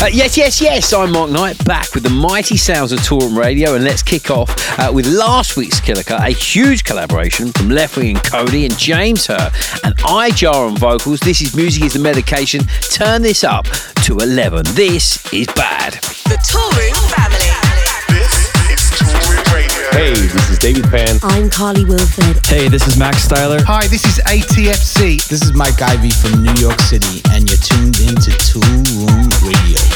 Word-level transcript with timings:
Uh, 0.00 0.08
yes, 0.12 0.36
yes, 0.36 0.60
yes, 0.60 0.92
I'm 0.92 1.12
Mark 1.12 1.30
Knight, 1.30 1.64
back 1.64 1.94
with 1.94 2.02
the 2.02 2.10
mighty 2.10 2.58
sounds 2.58 2.92
of 2.92 2.98
Toolroom 3.00 3.38
Radio, 3.38 3.74
and 3.74 3.84
let's 3.84 4.02
kick 4.02 4.30
off 4.30 4.50
uh, 4.78 4.90
with 4.92 5.06
last 5.06 5.56
week's 5.56 5.80
Killer 5.80 6.02
Cut, 6.02 6.20
a 6.20 6.30
huge 6.30 6.84
collaboration 6.84 7.50
from 7.52 7.68
Leftwing 7.68 8.10
and 8.10 8.18
Kody 8.18 8.66
and 8.66 8.78
James 8.78 9.26
Hurr 9.26 9.50
and 9.82 9.94
I 10.04 10.30
Jah 10.30 10.50
on 10.52 10.76
vocals. 10.76 11.20
This 11.20 11.40
is 11.40 11.56
Music 11.56 11.84
is 11.84 11.94
the 11.94 12.00
Medication. 12.00 12.62
Turn 12.90 13.22
this 13.22 13.44
up 13.44 13.64
to 14.04 14.18
11. 14.18 14.64
This 14.74 15.32
is 15.32 15.46
bad. 15.54 15.94
The 15.94 16.38
Toolroom 16.44 17.14
family. 17.14 17.63
Hey, 19.94 20.10
this 20.12 20.50
is 20.50 20.58
David 20.58 20.90
Penn. 20.90 21.20
I'm 21.22 21.48
Carly 21.48 21.84
Wilford. 21.84 22.44
Hey, 22.44 22.66
this 22.66 22.88
is 22.88 22.98
Max 22.98 23.28
Styler. 23.28 23.62
Hi, 23.62 23.86
this 23.86 24.04
is 24.04 24.18
ATFC. 24.26 25.24
This 25.28 25.42
is 25.42 25.52
Mike 25.52 25.80
Ivy 25.80 26.10
from 26.10 26.42
New 26.42 26.54
York 26.54 26.80
City, 26.80 27.22
and 27.30 27.48
you're 27.48 27.58
tuned 27.58 28.00
into 28.00 28.32
Toolroom 28.42 29.30
Radio. 29.46 29.93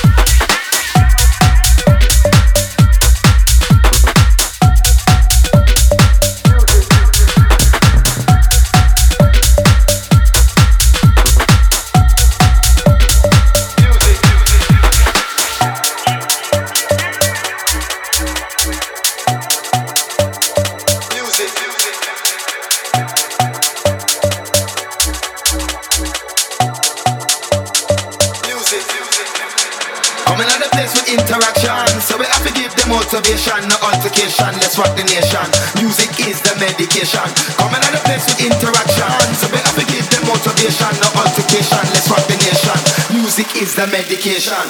Motivation, 32.89 33.61
no 33.69 33.77
altercation. 33.85 34.51
Let's 34.59 34.81
rock 34.81 34.97
the 34.97 35.05
nation. 35.05 35.47
Music 35.77 36.11
is 36.25 36.41
the 36.41 36.57
medication. 36.57 37.29
Coming 37.61 37.85
out 37.85 37.93
the 37.93 38.01
place 38.09 38.25
with 38.25 38.49
interaction. 38.49 39.13
So 39.37 39.47
to 39.53 39.85
give 39.87 40.09
them 40.09 40.25
motivation, 40.27 40.93
no 41.05 41.09
altercation. 41.21 41.85
Let's 41.93 42.09
rock 42.09 42.25
the 42.27 42.37
nation. 42.41 42.79
Music 43.15 43.49
is 43.61 43.77
the 43.77 43.87
medication. 43.93 44.65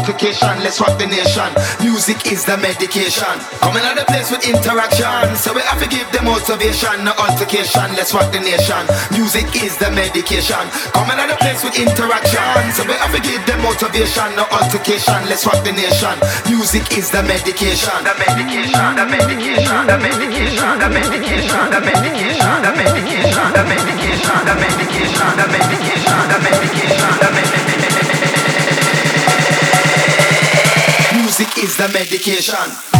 Altercation. 0.00 0.56
Let's 0.64 0.80
rock 0.80 0.96
the 0.96 1.06
nation. 1.06 1.52
Music 1.84 2.16
is 2.32 2.48
the 2.48 2.56
medication. 2.56 3.36
Coming 3.60 3.84
out 3.84 4.00
the 4.00 4.08
place 4.08 4.32
with 4.32 4.48
interaction. 4.48 5.36
So 5.36 5.52
we 5.52 5.60
have 5.68 5.76
to 5.84 5.88
give 5.88 6.08
them 6.12 6.24
motivation, 6.24 7.04
no 7.04 7.12
altercation. 7.20 7.84
Let's 7.92 8.16
rock 8.16 8.32
the 8.32 8.40
nation. 8.40 8.80
Music 9.12 9.44
is 9.60 9.76
the 9.76 9.92
medication. 9.92 10.64
Coming 10.96 11.20
out 11.20 11.28
the 11.28 11.36
place 11.36 11.60
with 11.60 11.76
interaction. 11.76 12.56
So 12.72 12.88
we 12.88 12.96
have 12.96 13.12
to 13.12 13.20
give 13.20 13.44
them 13.44 13.60
motivation, 13.60 14.28
no 14.40 14.48
altercation. 14.48 15.20
Let's 15.28 15.44
rock 15.44 15.60
the 15.68 15.76
nation. 15.76 16.16
Music 16.48 16.84
is 16.96 17.12
the 17.12 17.20
medication. 17.28 17.92
The 18.00 18.16
medication, 18.16 18.96
the 18.96 19.04
medication, 19.04 19.84
the 19.84 19.96
medication, 20.00 20.80
the 20.80 20.88
medication, 20.88 21.68
the 21.68 21.80
medication, 21.84 22.56
the 22.64 22.72
medication, 22.72 22.72
the 22.72 22.72
medication, 22.72 23.52
the 23.52 23.64
medication, 23.68 24.48
the 24.48 25.44
medication, 25.52 26.24
the 26.24 26.38
medication, 26.40 27.12
the 27.20 27.28
medication. 27.36 27.49
Music 31.40 31.64
is 31.64 31.76
the 31.78 31.88
medication. 31.88 32.99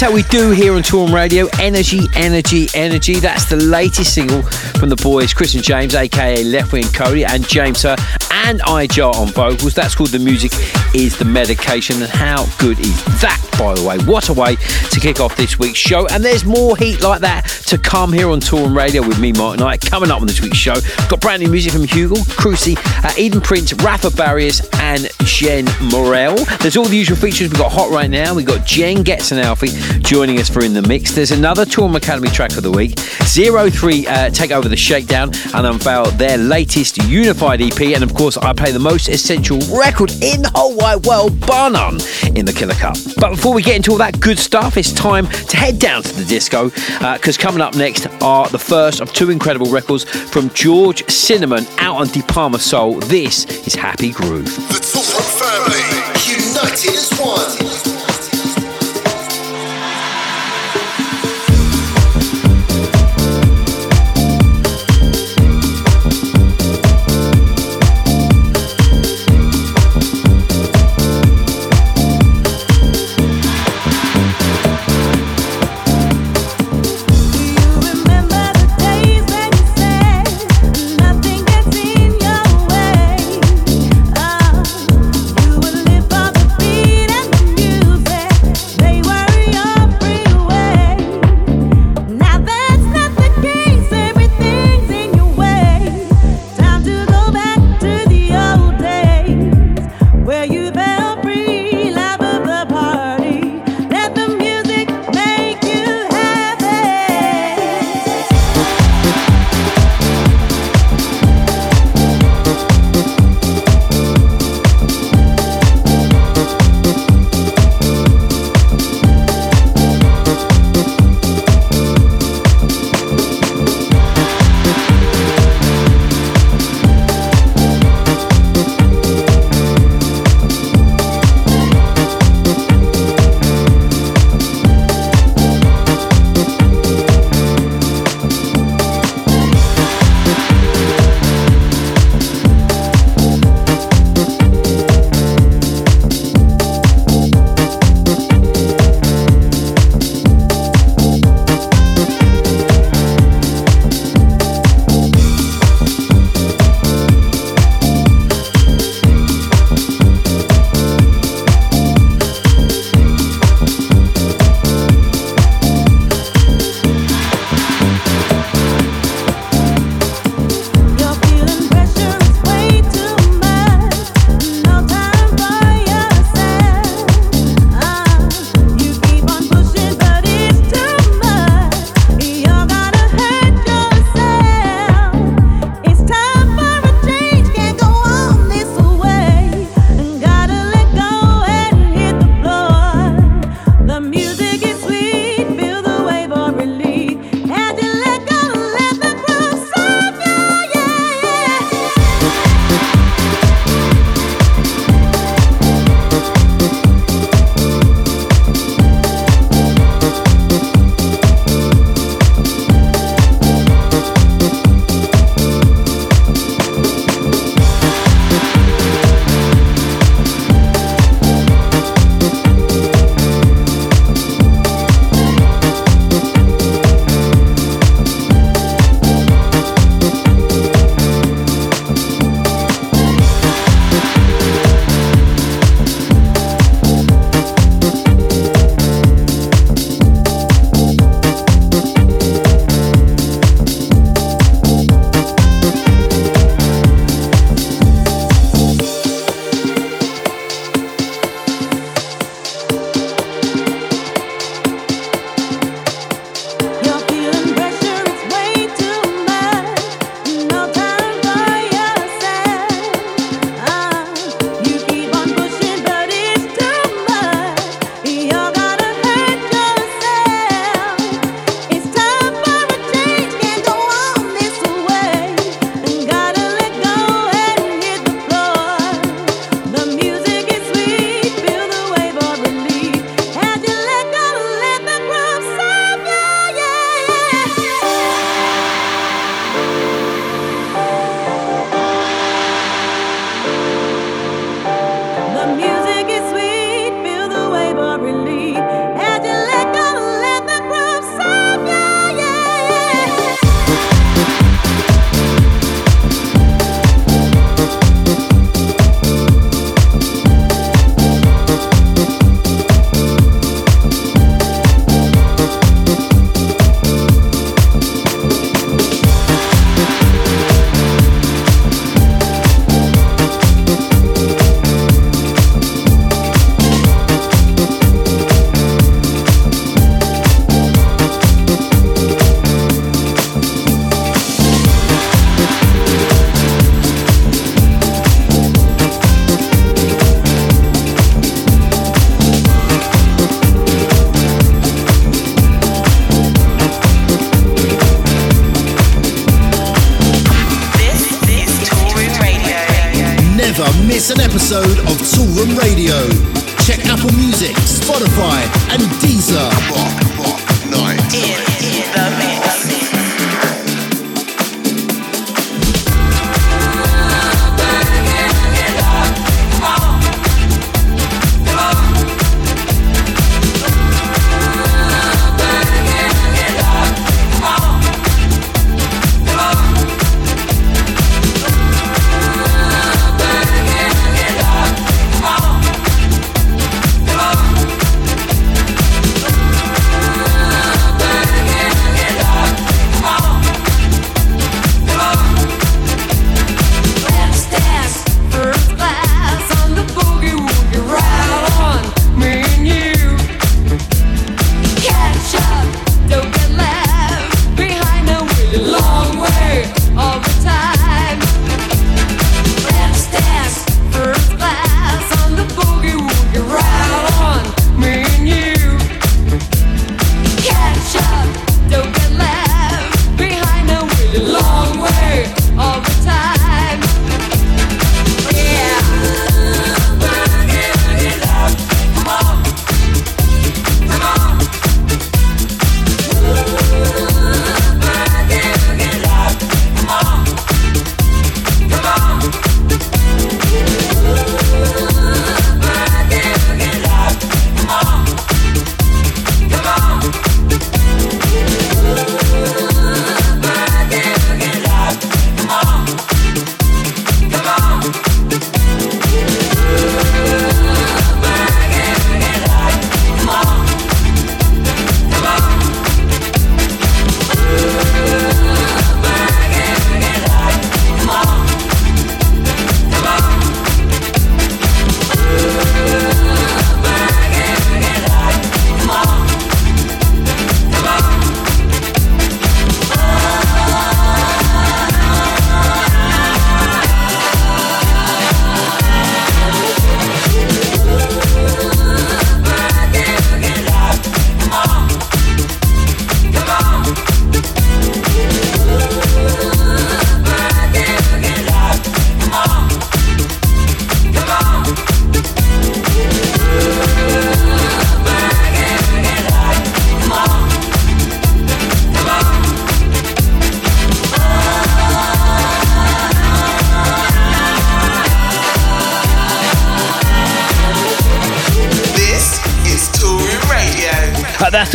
How 0.00 0.10
we 0.10 0.22
do 0.22 0.50
here 0.50 0.72
on 0.72 0.82
Toolroom 0.82 1.12
Radio. 1.12 1.46
Energy, 1.60 2.08
energy, 2.16 2.68
energy. 2.74 3.16
That's 3.16 3.44
the 3.44 3.56
latest 3.56 4.14
single 4.14 4.40
from 4.42 4.88
the 4.88 4.96
boys, 4.96 5.34
Chris 5.34 5.54
and 5.54 5.62
James, 5.62 5.94
aka 5.94 6.42
Leftwing 6.42 6.84
Kody, 6.84 7.28
and 7.28 7.46
James 7.46 7.82
Hurr, 7.82 7.96
and 8.32 8.62
I 8.62 8.86
Jah 8.86 9.10
on 9.10 9.28
vocals. 9.28 9.74
That's 9.74 9.94
called 9.94 10.08
The 10.08 10.18
Music 10.18 10.52
is 10.94 11.18
the 11.18 11.26
Medication. 11.26 12.00
And 12.00 12.10
how 12.10 12.46
good 12.58 12.80
is 12.80 13.04
that, 13.20 13.46
by 13.58 13.74
the 13.74 13.86
way? 13.86 13.98
What 14.10 14.30
a 14.30 14.32
way 14.32 14.56
to 14.56 15.00
kick 15.00 15.20
off 15.20 15.36
this 15.36 15.58
week's 15.58 15.78
show. 15.78 16.06
And 16.08 16.24
there's 16.24 16.46
more 16.46 16.78
heat 16.78 17.02
like 17.02 17.20
that 17.20 17.46
to 17.66 17.76
come 17.76 18.12
here 18.12 18.30
on 18.30 18.40
Toolroom 18.40 18.74
Radio 18.74 19.06
with 19.06 19.18
me, 19.18 19.32
Mark 19.32 19.58
Knight, 19.58 19.82
coming 19.82 20.10
up 20.10 20.22
on 20.22 20.26
this 20.26 20.40
week's 20.40 20.56
show. 20.56 20.76
Got 21.08 21.20
brand 21.20 21.42
new 21.42 21.50
music 21.50 21.72
from 21.72 21.82
HUGEL, 21.82 22.24
Crusy, 22.36 22.76
uh, 23.04 23.12
Eden 23.18 23.42
Prince, 23.42 23.74
Rafa 23.74 24.10
Barrios, 24.10 24.66
and 24.80 25.10
Jenn 25.24 25.66
Morel. 25.92 26.36
There's 26.60 26.78
all 26.78 26.86
the 26.86 26.96
usual 26.96 27.18
features. 27.18 27.50
We've 27.50 27.60
got 27.60 27.72
Hot 27.72 27.90
Right 27.90 28.10
Now, 28.10 28.34
we've 28.34 28.46
got 28.46 28.66
Jenn 28.66 29.02
Getz 29.02 29.30
an 29.30 29.38
Alfie, 29.38 29.70
joining 30.00 30.38
us 30.38 30.48
for 30.48 30.64
In 30.64 30.74
the 30.74 30.82
Mix. 30.82 31.12
There's 31.12 31.30
another 31.30 31.64
Toolroom 31.64 31.96
Academy 31.96 32.28
track 32.28 32.56
of 32.56 32.62
the 32.62 32.70
week. 32.70 32.96
Zerothree 33.30 34.06
uh, 34.06 34.30
take 34.30 34.50
over 34.50 34.68
the 34.68 34.76
shakedown 34.76 35.30
and 35.54 35.66
unveil 35.66 36.06
their 36.12 36.36
latest 36.36 36.98
unified 37.04 37.60
EP. 37.60 37.80
And 37.80 38.02
of 38.02 38.14
course, 38.14 38.36
I 38.36 38.52
play 38.52 38.72
the 38.72 38.78
most 38.78 39.08
essential 39.08 39.58
record 39.76 40.10
in 40.22 40.42
the 40.42 40.50
whole 40.54 40.76
wide 40.76 41.04
world, 41.04 41.38
bar 41.46 41.70
none, 41.70 42.00
in 42.34 42.44
the 42.44 42.52
Killer 42.52 42.74
Cut. 42.74 42.98
But 43.18 43.30
before 43.30 43.54
we 43.54 43.62
get 43.62 43.76
into 43.76 43.92
all 43.92 43.98
that 43.98 44.20
good 44.20 44.38
stuff, 44.38 44.76
it's 44.76 44.92
time 44.92 45.26
to 45.26 45.56
head 45.56 45.78
down 45.78 46.02
to 46.02 46.14
the 46.14 46.24
disco 46.24 46.70
because 46.70 47.38
uh, 47.38 47.40
coming 47.40 47.60
up 47.60 47.76
next 47.76 48.06
are 48.22 48.48
the 48.48 48.58
first 48.58 49.00
of 49.00 49.12
two 49.12 49.30
incredible 49.30 49.70
records 49.70 50.04
from 50.04 50.50
George 50.50 51.04
Cynnamon 51.06 51.66
out 51.78 51.96
on 51.96 52.06
Deepalma 52.08 52.58
Soul. 52.58 53.00
This 53.00 53.44
is 53.66 53.74
Happy 53.74 54.12
Groove. 54.12 54.44
The 54.44 54.80
Toolroom 54.80 55.30
family, 55.38 56.00
united 56.26 56.94
as 56.94 57.10
one. 57.18 57.69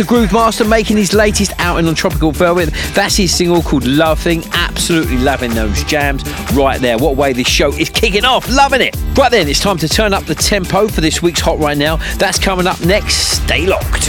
Groovemasta 0.06 0.68
making 0.68 0.96
his 0.96 1.12
latest 1.12 1.52
outing 1.58 1.88
on 1.88 1.94
Tropical 1.94 2.32
Velvet. 2.32 2.70
That's 2.94 3.16
his 3.16 3.34
single 3.34 3.62
called 3.62 3.86
Love 3.86 4.20
Thing. 4.20 4.44
Absolutely 4.52 5.18
loving 5.18 5.52
those 5.52 5.82
jams 5.84 6.22
right 6.52 6.80
there. 6.80 6.96
What 6.96 7.16
way 7.16 7.32
this 7.32 7.48
show 7.48 7.72
is 7.72 7.90
kicking 7.90 8.24
off. 8.24 8.48
Loving 8.48 8.80
it. 8.80 8.96
Right 9.16 9.30
then, 9.30 9.48
it's 9.48 9.60
time 9.60 9.78
to 9.78 9.88
turn 9.88 10.14
up 10.14 10.24
the 10.24 10.34
tempo 10.34 10.88
for 10.88 11.00
this 11.00 11.22
week's 11.22 11.40
Hot 11.40 11.58
Right 11.58 11.76
Now. 11.76 11.96
That's 12.16 12.38
coming 12.38 12.66
up 12.66 12.80
next. 12.84 13.42
Stay 13.42 13.66
locked. 13.66 14.08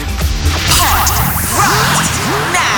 Hot 0.69 1.09
right 1.57 2.13
now. 2.53 2.77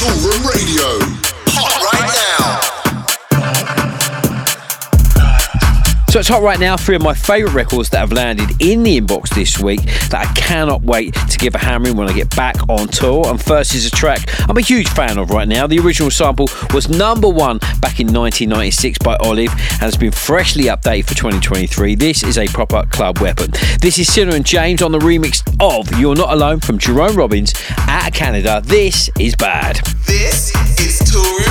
Toolroom 0.00 0.44
Radio. 0.48 1.19
So 6.10 6.18
it's 6.18 6.26
hot 6.26 6.42
right 6.42 6.58
now. 6.58 6.76
Three 6.76 6.96
of 6.96 7.02
my 7.02 7.14
favourite 7.14 7.54
records 7.54 7.88
that 7.90 7.98
have 7.98 8.10
landed 8.10 8.50
in 8.60 8.82
the 8.82 9.00
inbox 9.00 9.32
this 9.32 9.60
week 9.60 9.82
that 10.08 10.26
I 10.28 10.32
cannot 10.32 10.82
wait 10.82 11.14
to 11.14 11.38
give 11.38 11.54
a 11.54 11.58
hammering 11.58 11.96
when 11.96 12.08
I 12.08 12.12
get 12.12 12.34
back 12.34 12.56
on 12.68 12.88
tour. 12.88 13.28
And 13.28 13.40
first 13.40 13.76
is 13.76 13.86
a 13.86 13.90
track 13.92 14.28
I'm 14.50 14.56
a 14.56 14.60
huge 14.60 14.88
fan 14.88 15.18
of 15.18 15.30
right 15.30 15.46
now. 15.46 15.68
The 15.68 15.78
original 15.78 16.10
sample 16.10 16.48
was 16.74 16.88
number 16.88 17.28
one 17.28 17.58
back 17.78 18.00
in 18.00 18.12
1996 18.12 18.98
by 18.98 19.14
Olive 19.20 19.52
and 19.52 19.82
has 19.82 19.96
been 19.96 20.10
freshly 20.10 20.64
updated 20.64 21.04
for 21.04 21.14
2023. 21.14 21.94
This 21.94 22.24
is 22.24 22.38
a 22.38 22.48
proper 22.48 22.84
club 22.86 23.20
weapon. 23.20 23.52
This 23.80 23.96
is 24.00 24.12
Sinner 24.12 24.34
and 24.34 24.44
James 24.44 24.82
on 24.82 24.90
the 24.90 24.98
remix 24.98 25.46
of 25.60 25.96
You're 25.96 26.16
Not 26.16 26.32
Alone 26.32 26.58
from 26.58 26.78
Jerome 26.78 27.14
Robins 27.14 27.54
out 27.86 28.08
of 28.08 28.14
Canada. 28.14 28.60
This 28.64 29.08
is 29.20 29.36
bad. 29.36 29.76
This 30.08 30.52
is 30.80 30.98
Touring 31.08 31.49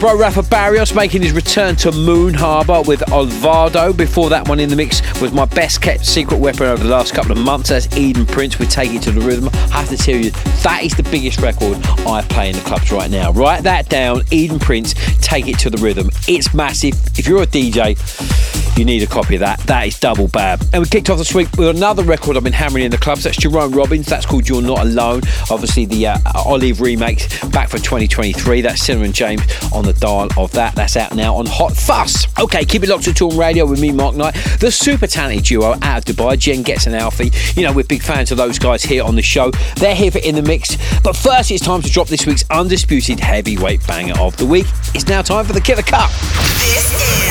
bro 0.00 0.16
Rafa 0.16 0.42
Barrios 0.42 0.94
making 0.94 1.20
his 1.20 1.32
return 1.32 1.76
to 1.76 1.92
Moon 1.92 2.32
Harbour 2.32 2.80
with 2.86 3.00
Olvido. 3.10 3.94
Before 3.94 4.30
that 4.30 4.48
one 4.48 4.58
in 4.58 4.70
the 4.70 4.76
mix 4.76 5.02
was 5.20 5.30
my 5.30 5.44
best 5.44 5.82
kept 5.82 6.06
secret 6.06 6.38
weapon 6.38 6.68
over 6.68 6.82
the 6.82 6.88
last 6.88 7.12
couple 7.12 7.32
of 7.32 7.38
months. 7.38 7.68
That's 7.68 7.94
Eden 7.98 8.24
Prince 8.24 8.58
with 8.58 8.70
Take 8.70 8.92
It 8.92 9.02
to 9.02 9.10
the 9.10 9.20
Rhythm. 9.20 9.50
I 9.52 9.82
have 9.82 9.90
to 9.90 9.98
tell 9.98 10.16
you, 10.16 10.30
that 10.62 10.80
is 10.82 10.94
the 10.94 11.02
biggest 11.02 11.40
record 11.40 11.76
I 12.06 12.22
play 12.22 12.48
in 12.48 12.56
the 12.56 12.62
clubs 12.62 12.90
right 12.90 13.10
now. 13.10 13.30
Write 13.32 13.62
that 13.64 13.90
down, 13.90 14.22
Eden 14.30 14.58
Prince, 14.58 14.94
Take 15.18 15.48
It 15.48 15.58
to 15.58 15.70
the 15.70 15.76
Rhythm. 15.76 16.08
It's 16.26 16.54
massive. 16.54 16.94
If 17.18 17.28
you're 17.28 17.42
a 17.42 17.46
DJ, 17.46 17.98
you 18.80 18.86
need 18.86 19.02
a 19.02 19.06
copy 19.06 19.34
of 19.34 19.40
that. 19.40 19.60
That 19.60 19.86
is 19.86 20.00
double 20.00 20.26
bad. 20.26 20.66
And 20.72 20.82
we 20.82 20.88
kicked 20.88 21.10
off 21.10 21.18
this 21.18 21.34
week 21.34 21.48
with 21.58 21.68
another 21.68 22.02
record 22.02 22.38
I've 22.38 22.44
been 22.44 22.54
hammering 22.54 22.86
in 22.86 22.90
the 22.90 22.96
clubs. 22.96 23.24
That's 23.24 23.36
Jerome 23.36 23.72
Robins. 23.72 24.06
That's 24.06 24.24
called 24.24 24.48
You're 24.48 24.62
Not 24.62 24.80
Alone. 24.80 25.20
Obviously, 25.50 25.84
the 25.84 26.06
uh, 26.06 26.18
Olive 26.46 26.80
remake 26.80 27.28
back 27.52 27.68
for 27.68 27.76
2023. 27.76 28.62
That's 28.62 28.82
Cinnamon 28.82 29.12
James 29.12 29.42
on 29.70 29.84
the 29.84 29.92
dial 29.92 30.30
of 30.38 30.50
that. 30.52 30.74
That's 30.74 30.96
out 30.96 31.14
now 31.14 31.34
on 31.36 31.44
Hot 31.44 31.76
Fuss. 31.76 32.26
Okay, 32.40 32.64
keep 32.64 32.82
it 32.82 32.88
locked 32.88 33.04
to 33.04 33.10
Toolroom 33.10 33.38
Radio 33.38 33.66
with 33.66 33.82
me, 33.82 33.92
Mark 33.92 34.16
Knight. 34.16 34.34
The 34.60 34.72
super 34.72 35.06
talented 35.06 35.44
duo 35.44 35.76
out 35.82 36.08
of 36.08 36.16
Dubai, 36.16 36.38
Jenn 36.38 36.62
Getz 36.62 36.86
and 36.86 36.96
Alfie. 36.96 37.30
You 37.60 37.66
know, 37.66 37.74
we're 37.74 37.84
big 37.84 38.02
fans 38.02 38.30
of 38.32 38.38
those 38.38 38.58
guys 38.58 38.82
here 38.82 39.04
on 39.04 39.14
the 39.14 39.22
show. 39.22 39.50
They're 39.76 39.94
here 39.94 40.10
for 40.10 40.20
In 40.20 40.36
the 40.36 40.42
Mix. 40.42 40.78
But 41.02 41.16
first, 41.16 41.50
it's 41.50 41.62
time 41.62 41.82
to 41.82 41.90
drop 41.90 42.08
this 42.08 42.24
week's 42.24 42.44
undisputed 42.48 43.20
heavyweight 43.20 43.86
banger 43.86 44.18
of 44.18 44.38
the 44.38 44.46
week. 44.46 44.66
It's 44.94 45.06
now 45.06 45.20
time 45.20 45.44
for 45.44 45.52
the 45.52 45.60
Killer 45.60 45.82
Cut. 45.82 46.10
This 46.60 46.90
is 46.94 47.29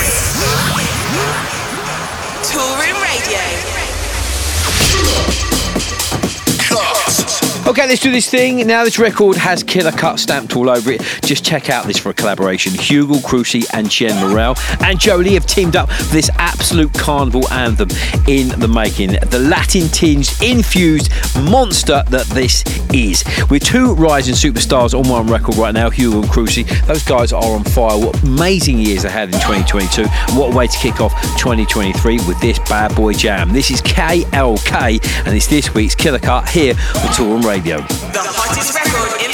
Okay, 7.69 7.87
let's 7.87 8.01
do 8.01 8.11
this 8.11 8.27
thing. 8.27 8.65
Now, 8.65 8.83
this 8.83 8.97
record 8.97 9.37
has 9.37 9.61
Killer 9.61 9.91
Cut 9.91 10.19
stamped 10.19 10.55
all 10.55 10.71
over 10.71 10.91
it. 10.91 11.01
Just 11.23 11.45
check 11.45 11.69
out 11.69 11.85
this 11.85 11.99
for 11.99 12.09
a 12.09 12.13
collaboration. 12.15 12.73
HUGEL 12.73 13.17
Crusy 13.17 13.63
and 13.73 13.91
Jenn 13.91 14.27
Morel 14.27 14.55
and 14.81 14.97
Joelii 14.97 15.33
have 15.33 15.45
teamed 15.45 15.75
up 15.75 15.87
for 15.91 16.03
this 16.05 16.31
absolute 16.59 16.93
carnival 16.93 17.49
anthem 17.51 17.87
in 18.27 18.49
the 18.59 18.67
making. 18.67 19.11
The 19.11 19.39
Latin 19.39 19.87
tinged, 19.87 20.29
infused 20.43 21.09
monster 21.49 22.03
that 22.09 22.25
this 22.27 22.65
is. 22.93 23.23
With 23.49 23.63
two 23.63 23.95
rising 23.95 24.35
superstars 24.35 24.93
on 24.93 25.07
one 25.07 25.27
record 25.27 25.55
right 25.55 25.73
now, 25.73 25.89
HUGEL 25.89 26.23
and 26.23 26.29
Crusy, 26.29 26.65
those 26.85 27.03
guys 27.03 27.31
are 27.31 27.41
on 27.41 27.63
fire. 27.63 27.97
What 27.97 28.21
amazing 28.23 28.77
years 28.77 29.03
they 29.03 29.09
had 29.09 29.29
in 29.29 29.39
2022. 29.39 30.01
And 30.01 30.37
what 30.37 30.53
a 30.53 30.57
way 30.57 30.67
to 30.67 30.77
kick 30.77 30.99
off 30.99 31.13
2023 31.37 32.17
with 32.27 32.39
this 32.41 32.59
bad 32.59 32.93
boy 32.93 33.13
jam. 33.13 33.53
This 33.53 33.71
is 33.71 33.81
KLK 33.81 35.25
and 35.25 35.35
it's 35.35 35.47
this 35.47 35.73
week's 35.73 35.95
Killer 35.95 36.19
Cut 36.19 36.49
here 36.49 36.75
on 36.97 37.13
Tour 37.13 37.35
and 37.37 37.45
Radio. 37.45 37.77
The 37.77 38.19
hottest 38.19 38.75
record 38.75 39.23
in 39.23 39.28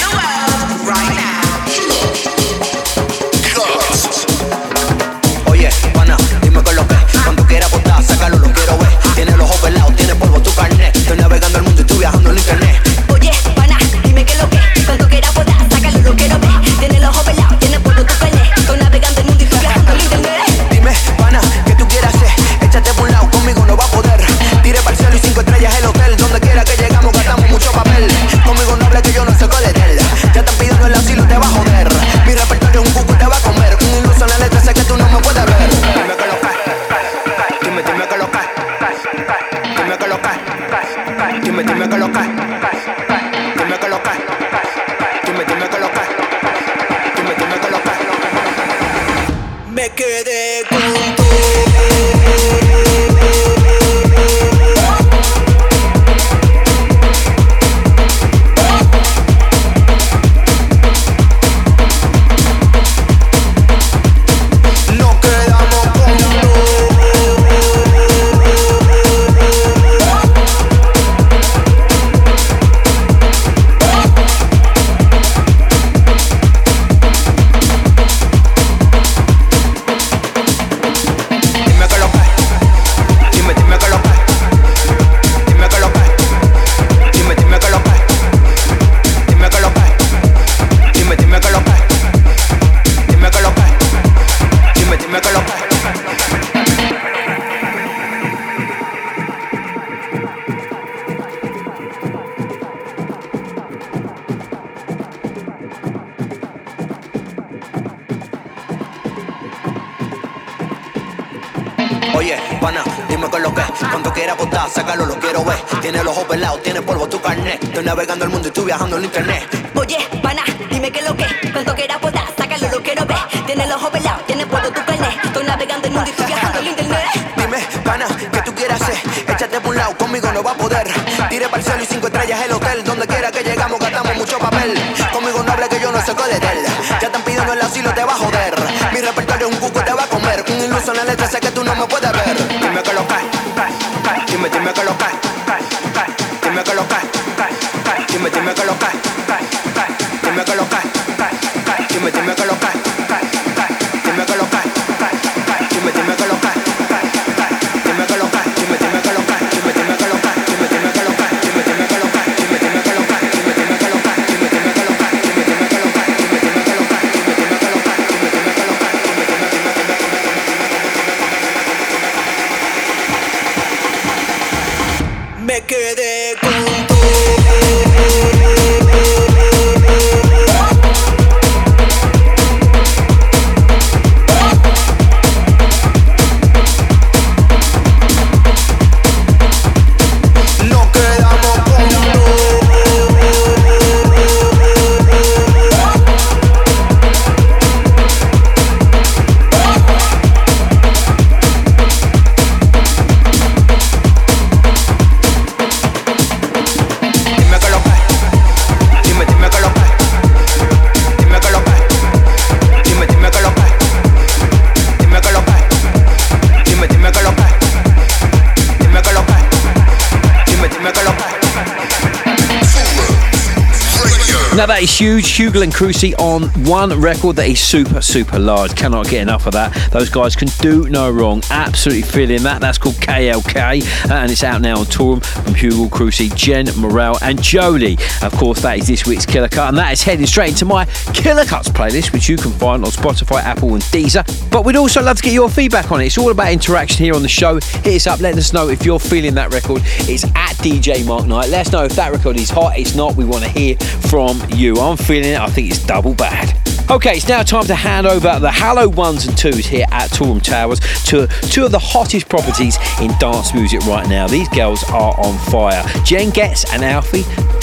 and 225.66 226.14
on 226.20 226.42
one 226.64 227.00
record 227.00 227.34
that 227.36 227.48
is 227.48 227.58
super, 227.58 228.00
super 228.00 228.38
large. 228.38 228.76
Cannot 228.76 229.08
get 229.08 229.22
enough 229.22 229.46
of 229.46 229.52
that. 229.54 229.90
Those 229.90 230.08
guys 230.08 230.36
can 230.36 230.48
do 230.60 230.88
no 230.88 231.10
wrong. 231.10 231.42
Absolutely 231.50 232.02
feeling 232.02 232.42
that. 232.44 232.60
That's 232.60 232.78
called 232.78 232.94
KLK, 232.96 234.10
uh, 234.10 234.14
and 234.14 234.30
it's 234.30 234.44
out 234.44 234.60
now 234.60 234.78
on 234.78 234.84
Toolroom 234.86 235.24
from 235.24 235.54
HUGEL 235.54 235.88
Crusy, 235.88 236.34
Jenn 236.34 236.66
Morel, 236.78 237.18
and 237.22 237.38
Joelii. 237.38 237.98
Of 238.22 238.32
course, 238.34 238.62
that 238.62 238.78
is 238.78 238.86
this 238.86 239.06
week's 239.06 239.26
Killer 239.26 239.48
Cut, 239.48 239.68
and 239.68 239.78
that 239.78 239.92
is 239.92 240.02
heading 240.02 240.26
straight 240.26 240.50
into 240.50 240.64
my 240.66 240.84
Killer 241.14 241.44
Cuts 241.44 241.68
playlist, 241.68 242.12
which 242.12 242.28
you 242.28 242.36
can 242.36 242.52
find 242.52 242.84
on 242.84 242.90
Spotify, 242.90 243.42
Apple, 243.42 243.74
and 243.74 243.82
Deezer. 243.84 244.24
But 244.50 244.64
we'd 244.64 244.76
also 244.76 245.02
love 245.02 245.16
to 245.16 245.22
get 245.22 245.32
your 245.32 245.48
feedback 245.48 245.90
on 245.90 246.00
it. 246.00 246.06
It's 246.06 246.18
all 246.18 246.30
about 246.30 246.52
interaction 246.52 247.04
here 247.04 247.14
on 247.14 247.22
the 247.22 247.28
show. 247.28 247.58
Hit 247.82 247.96
us 247.96 248.06
up, 248.06 248.20
let 248.20 248.36
us 248.36 248.52
know 248.52 248.68
if 248.68 248.84
you're 248.84 249.00
feeling 249.00 249.34
that 249.34 249.52
record. 249.52 249.82
It's 249.84 250.24
DJ 250.66 251.06
Mark 251.06 251.26
Knight. 251.26 251.48
Let 251.48 251.68
us 251.68 251.72
know 251.72 251.84
if 251.84 251.92
that 251.92 252.10
record 252.10 252.34
is 252.34 252.50
hot. 252.50 252.76
It's 252.76 252.96
not. 252.96 253.14
We 253.14 253.24
want 253.24 253.44
to 253.44 253.50
hear 253.50 253.76
from 253.76 254.42
you. 254.50 254.74
I'm 254.78 254.96
feeling 254.96 255.30
it. 255.30 255.38
I 255.38 255.46
think 255.46 255.70
it's 255.70 255.86
double 255.86 256.12
bad. 256.12 256.60
Okay, 256.90 257.18
it's 257.18 257.28
now 257.28 257.44
time 257.44 257.66
to 257.66 257.74
hand 257.76 258.04
over 258.04 258.40
the 258.40 258.50
Hallow 258.50 258.88
ones 258.88 259.28
and 259.28 259.38
twos 259.38 259.64
here 259.64 259.86
at 259.92 260.10
Toolroom 260.10 260.42
Towers 260.42 260.80
to 261.04 261.28
two 261.48 261.66
of 261.66 261.70
the 261.70 261.78
hottest 261.78 262.28
properties 262.28 262.78
in 263.00 263.12
dance 263.20 263.54
music 263.54 263.80
right 263.86 264.08
now. 264.08 264.26
These 264.26 264.48
girls 264.48 264.82
are 264.90 265.14
on 265.20 265.38
fire. 265.50 265.84
Jenn 266.04 266.30
Getz 266.30 266.64
and 266.72 266.84
Alfie, 266.84 267.22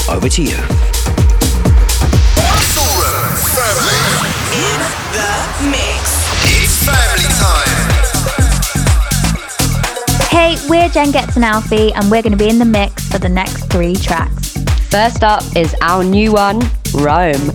over 0.09 0.29
to 0.29 0.41
you. 0.41 0.92
We're 10.69 10.87
Jenn 10.87 11.11
Getz 11.11 11.35
and 11.35 11.43
Alfie, 11.43 11.93
and 11.93 12.09
we're 12.09 12.21
going 12.21 12.31
to 12.31 12.37
be 12.37 12.47
in 12.49 12.57
the 12.57 12.65
mix 12.65 13.09
for 13.09 13.17
the 13.17 13.27
next 13.27 13.65
three 13.65 13.95
tracks. 13.95 14.57
First 14.89 15.23
up 15.23 15.43
is 15.57 15.75
our 15.81 16.03
new 16.03 16.31
one, 16.31 16.61
Rome. 16.93 17.51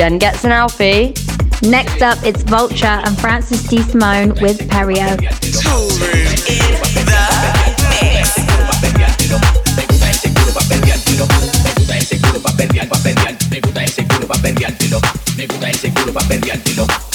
Jenn 0.00 0.18
Getz 0.18 0.44
an 0.44 0.52
Alfie. 0.52 1.12
Next 1.60 2.00
up, 2.00 2.16
it's 2.24 2.42
VLTRA 2.44 3.06
and 3.06 3.20
Francis 3.20 3.62
De 3.64 3.82
Simone 3.82 4.30
with 4.40 4.66
Perreo. 4.70 5.14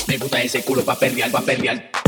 Me 0.07 0.17
gusta 0.19 0.43
ese 0.43 0.63
culo 0.63 0.85
pa' 0.85 0.93
perrear, 0.93 1.31
pa' 1.31 1.41
perrear. 1.41 2.04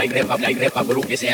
To 0.00 0.06
me. 0.06 0.14
Like 0.14 0.14
never, 0.14 0.42
like 0.42 0.56
never 0.56 0.84
broke, 0.84 1.10
you 1.10 1.16
say 1.16 1.28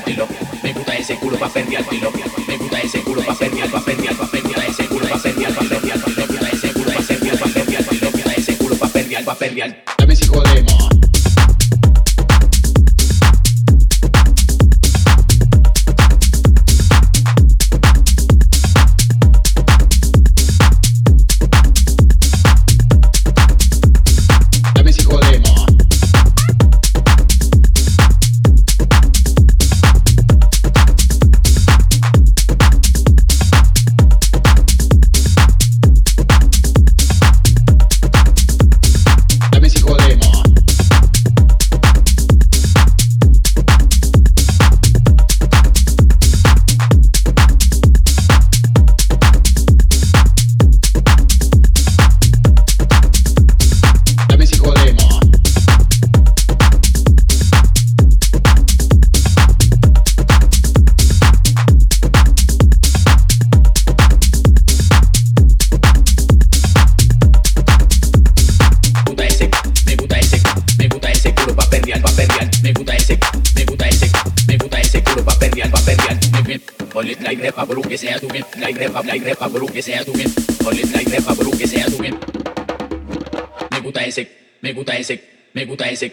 culo 0.00 0.25
pa' 0.25 0.25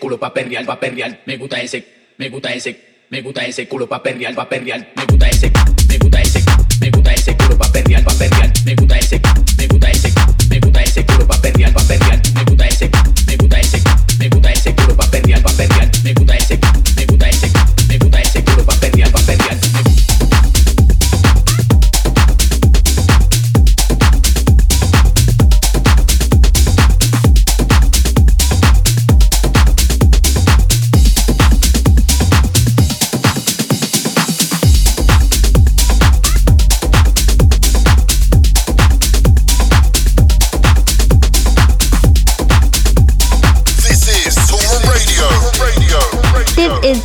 culo 0.04 0.18
pa' 0.20 0.34
perrear, 0.34 0.66
pa' 0.66 0.78
perrear. 0.78 1.22
Me 1.26 1.38
gusta 1.38 1.62
ese, 1.62 1.86
me 2.18 2.28
gusta 2.28 2.52
ese, 2.52 3.06
me 3.10 3.22
gusta 3.22 3.46
ese 3.46 3.68
culo 3.70 3.88
pa' 3.88 4.04
perrear, 4.04 4.36
pa' 4.36 4.50
perrear. 4.50 4.86
Me 4.98 5.06
gusta 5.06 5.30
ese, 5.30 5.50
me 5.88 5.98
gusta 5.98 6.22
ese, 6.22 6.44
me 6.82 6.90
gusta 6.92 7.14
ese 7.14 7.38
culo 7.38 7.58
pa' 7.58 7.72
perrear, 7.72 8.04
pa' 8.04 8.14
perrear. 8.18 8.52
Me 8.66 8.76
gusta 8.76 8.98
ese, 8.98 9.22
me 9.58 9.68
gusta 9.68 9.90
ese, 9.90 10.14
me 10.50 10.60
gusta 10.60 10.82
ese 10.84 11.06
culo 11.06 11.26
pa' 11.26 11.42
perrear, 11.42 11.74
pa' 11.74 11.88
perrear. 11.88 12.33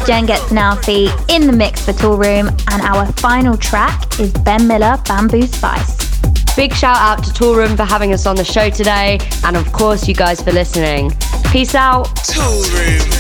Jenn 0.09 0.25
Getz 0.25 0.45
Nalfi 0.45 1.11
in 1.29 1.47
the 1.47 1.53
mix 1.53 1.85
for 1.85 1.93
Toolroom, 1.93 2.49
and 2.73 2.81
our 2.81 3.13
final 3.13 3.59
track 3.59 4.19
is 4.19 4.33
Ben 4.33 4.67
Miller 4.67 4.97
Bamboo 5.07 5.43
Spice. 5.43 5.99
Big 6.57 6.73
shout 6.73 6.97
out 6.97 7.23
to 7.25 7.31
Toolroom 7.31 7.77
for 7.77 7.85
having 7.85 8.15
us 8.15 8.25
on 8.25 8.35
the 8.35 8.43
show 8.43 8.71
today, 8.71 9.19
and 9.45 9.55
of 9.55 9.71
course, 9.71 10.09
you 10.09 10.15
guys 10.15 10.41
for 10.41 10.51
listening. 10.51 11.13
Peace 11.53 11.75
out. 11.75 12.07
Tool 12.25 12.63
Room 12.73 13.18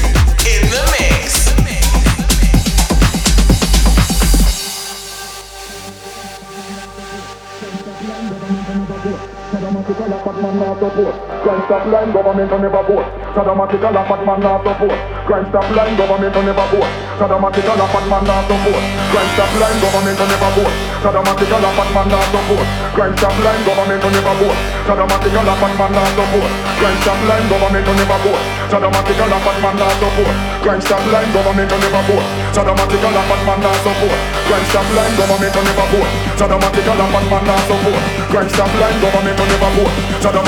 Crime 10.59 11.63
stop 11.67 11.87
line, 11.87 12.11
government 12.13 12.51
on 12.51 12.63
never 12.63 12.83
vote. 12.83 13.07
Sadomatical 13.35 13.95
a 13.95 14.03
fat 14.11 14.27
man 14.27 14.41
not 14.41 14.65
support. 14.67 14.99
Crime 15.27 15.47
stop 15.51 15.71
line, 15.71 15.97
government 15.97 16.35
on 16.35 16.45
never 16.47 16.67
vote. 16.75 16.91
Sadomatical 17.19 17.79
a 17.79 17.87
fat 17.87 18.07
man 18.11 18.25
not 18.27 18.43
support. 18.51 18.83
Crime 19.15 19.31
stop 19.39 19.53
line, 19.61 19.79
government 19.79 20.19
on 20.19 20.29
never 20.29 20.51
vote. 20.59 20.88
Sadomatical 20.99 21.63
a 21.63 21.71
fat 21.79 21.91
man 21.95 22.11
not 22.11 22.27
support. 22.35 22.67
Crime 22.91 23.15
stop 23.15 23.31
line, 23.47 23.63
government 23.63 24.03
on 24.03 24.11
never 24.11 24.35
vote. 24.43 24.59
Sadomatical 24.83 25.47
a 25.47 25.55
man 25.63 25.93
not 25.95 26.11
support. 26.19 26.51
Crime 26.75 26.99
stop 27.07 27.21
line, 27.31 27.47
government 27.47 27.87
on 27.87 27.95
never 27.95 28.19
vote. 28.27 28.43
Sadomatical 28.67 29.31
a 29.31 29.39
man 29.63 29.77
not 29.79 29.95
support. 30.03 30.35
Crime 30.59 30.83
stop 30.83 31.05
line, 31.15 31.31
government 31.31 31.71
on 31.71 31.79
never 31.79 32.03
vote. 32.11 32.27
Sadomatical 32.51 33.15
a 33.15 33.23
man 33.47 33.59
not 33.63 33.79
support. 33.79 34.19
Crime 34.51 34.67
stop 34.67 34.89
line, 34.99 35.15
government 35.15 35.55
on 35.55 35.65
never 35.71 35.89
vote. 35.95 36.11
Sadomatical 36.35 36.99
a 36.99 37.07
man 37.07 37.47
not 37.47 37.63
support. 37.71 38.03
Crime 38.35 38.51
stop 38.51 38.73
line, 38.83 38.99
government 38.99 39.39
on 39.39 39.49
never 39.55 39.71
vote. 39.79 39.95
A 40.19 40.43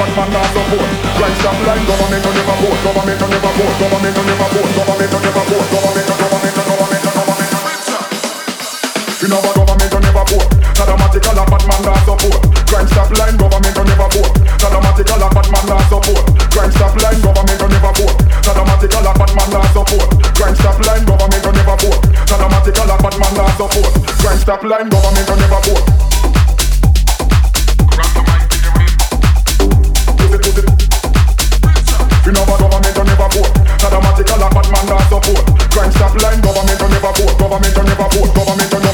man 0.00 0.30
not. 0.32 0.48
Crime 1.20 1.36
stop 1.44 1.58
line, 1.68 1.84
government 1.84 2.24
on 2.24 2.32
never 2.32 2.56
vote. 2.56 2.78
Government 2.88 3.20
on 3.20 3.28
never 3.28 3.52
vote. 3.52 3.74
Government 3.76 4.16
on 4.16 4.24
never 4.24 4.48
vote. 4.48 4.72
Government 4.80 5.12
on 5.12 5.20
never. 5.20 5.44
Government 5.68 6.08
government 6.08 6.08
government 6.16 6.56
on 6.56 6.70
government 6.88 7.50
what 9.28 9.54
government 9.54 9.79
vote. 10.30 10.46
Sadomatical 10.78 11.34
a 11.34 11.44
fat 11.50 11.64
man 11.66 11.82
not 11.82 11.98
support. 12.06 12.38
Crime 12.70 12.88
stop 12.88 13.10
line, 13.18 13.36
government 13.36 13.78
on 13.78 13.86
never 13.86 14.08
vote. 14.14 14.30
Sadomatical 14.62 15.22
a 15.26 15.28
fat 15.34 15.48
man 15.50 15.66
not 15.66 15.82
support. 15.90 16.22
Crime 16.54 16.72
stop 16.72 16.94
line, 17.02 17.20
government 17.20 17.62
on 17.62 17.70
never 17.70 17.92
vote. 17.98 18.14
Sadomatical 18.46 19.06
a 19.06 19.12
fat 19.18 19.32
man 19.34 19.50
not 19.50 19.66
support. 19.74 20.06
Crime 20.38 20.54
stop 20.54 20.78
line, 20.86 21.04
government 21.04 21.46
on 21.46 21.54
never 21.58 21.76
vote. 21.82 21.98
Sadomatical 22.30 22.90
a 22.90 22.96
fat 23.02 23.16
man 23.18 23.34
not 23.34 23.50
support. 23.58 23.90
Crime 24.22 24.38
stop 24.38 24.62
line, 24.62 24.88
government 24.88 25.30
on 25.30 25.38
never 25.38 25.60
vote. 25.66 25.82
You 32.26 32.32
know 32.36 32.44
what 32.46 32.60
government 32.62 32.98
on 32.98 33.06
never 33.10 33.28
vote. 33.34 33.50
Sadomatical 33.82 34.38
a 34.38 34.48
fat 34.54 34.68
man 34.70 34.86
not 34.86 35.02
support. 35.10 35.42
Crime 35.74 35.90
stop 35.90 36.14
line, 36.22 36.40
government 36.40 36.82
on 36.82 36.90
never 36.90 37.12
vote. 37.18 37.34
Government 37.38 37.78
on 37.78 37.84
never 37.86 38.08
vote. 38.14 38.30
Government 38.34 38.74
on 38.74 38.89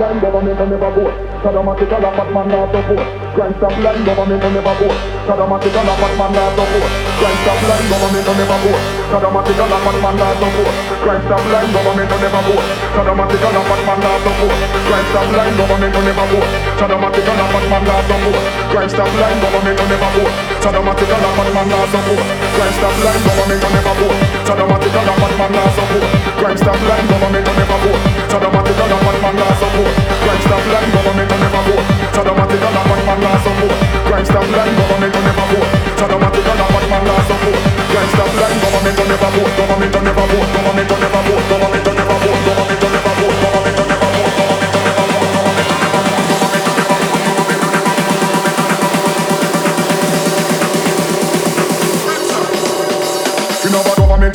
government 0.00 0.58
will 0.58 0.66
never 0.66 0.90
vote. 0.90 1.14
Saddamatic 1.42 1.92
a 1.92 2.00
lot, 2.00 2.16
but 2.16 2.32
man 2.32 2.48
not 2.48 2.70
support. 2.74 3.06
Stop 3.58 3.78
line, 3.84 4.04
government 4.04 4.42
will 4.42 4.50
never 4.50 4.74
vote. 4.74 5.13
Saddamatic 5.24 5.72
a 5.72 5.80
lot, 5.88 5.96
but 5.96 6.12
man 6.20 6.32
not 6.36 6.52
support. 6.52 6.84
Crime 7.16 7.38
stop 7.40 7.56
line, 7.64 7.86
government 7.88 8.28
will 8.28 8.36
never 8.36 8.58
vote. 8.60 8.82
Saddamatic 9.08 9.56
a 9.56 9.64
lot, 9.64 9.80
but 9.80 9.96
man 10.04 10.14
not 10.20 10.36
support. 10.36 10.74
Crime 11.00 11.22
stop 11.24 11.44
line, 11.48 11.70
government 11.72 12.08
will 12.12 12.20
never 12.20 12.42
vote. 12.44 12.64
Saddamatic 12.92 13.40
a 13.40 13.48
lot, 13.48 13.64
but 13.64 13.80
man 13.88 13.98
not 14.04 14.20
support. 14.20 14.52
Crime 14.84 15.06
stop 15.08 15.28
line, 15.32 15.56
government 15.56 15.92
will 15.96 16.04
never 16.04 16.26
vote. 16.28 16.48
Saddamatic 16.76 17.24
a 17.24 17.32
lot, 17.40 17.48
but 17.56 17.64
man 17.72 17.82
not 17.88 18.04
support. 18.04 18.36
Crime 18.68 18.90
stop 18.92 19.12
line, 19.16 19.38
government 19.40 19.76
will 19.80 19.88
never 19.88 20.10
vote. 20.12 20.32
Saddamatic 20.60 21.08
a 21.08 21.16
lot, 21.24 21.32
but 21.40 21.50
man 21.56 21.68
not 21.72 21.88
support. 21.88 22.20
Crime 22.52 22.74
stop 22.76 22.96
line, 23.00 23.22
government 23.24 23.60
will 23.64 23.72
never 23.72 23.94
vote. 23.96 24.18
Saddamatic 24.44 24.92
a 24.92 25.00
lot, 25.08 25.16
but 25.24 25.32
man 25.40 25.50
not 25.56 25.72
support. 25.72 26.04
Crime 26.36 26.58
stop 26.60 26.80
line, 26.84 27.06
government 27.08 27.44
will 27.48 27.56
never 27.64 27.78
vote. 27.80 28.00
Saddamatic 28.28 28.76
a 28.76 28.84
lot, 28.92 29.00
but 29.08 29.16
man 29.24 29.34
not 29.40 29.54
support. 29.56 29.92
Crime 30.20 30.42
stop 30.44 30.64
line, 30.68 30.90
government 30.92 31.28
will 31.32 31.40
never 31.40 31.62
vote. 31.64 32.03
Saddamatic 32.14 32.62
a 32.62 32.70
lot, 32.70 32.86
but 32.86 33.00
man 33.06 33.18
not 33.20 33.42
support. 33.42 33.74
Crime 34.06 34.24
stop 34.24 34.46
line, 34.54 34.74
government 34.78 35.12
will 35.14 35.24
never 35.26 35.46
vote. 35.50 35.68
Saddamatic 35.98 36.46
a 36.46 36.54
lot, 36.54 36.70
but 36.70 36.86
man 36.86 37.02
not 37.04 37.26
support. 37.26 37.58
Crime 37.90 38.10
stop 38.14 38.30
line, 38.38 38.58
government 38.62 38.94
will 38.94 39.08
never 39.10 39.30
vote. 39.34 39.50
Government 39.58 39.90
will 39.94 40.04
never 40.06 40.26
vote. 40.30 40.46
Government 40.54 40.90
will 40.90 41.00
never 41.02 41.22
vote. 41.26 41.42
Will 41.50 41.94
never 41.98 42.18
vote. 42.22 42.40
Government 42.46 42.80
will 42.82 42.90
never 42.94 43.12
vote. 43.18 43.36
Government 43.42 43.76
never 43.90 44.08
vote. 44.14 44.53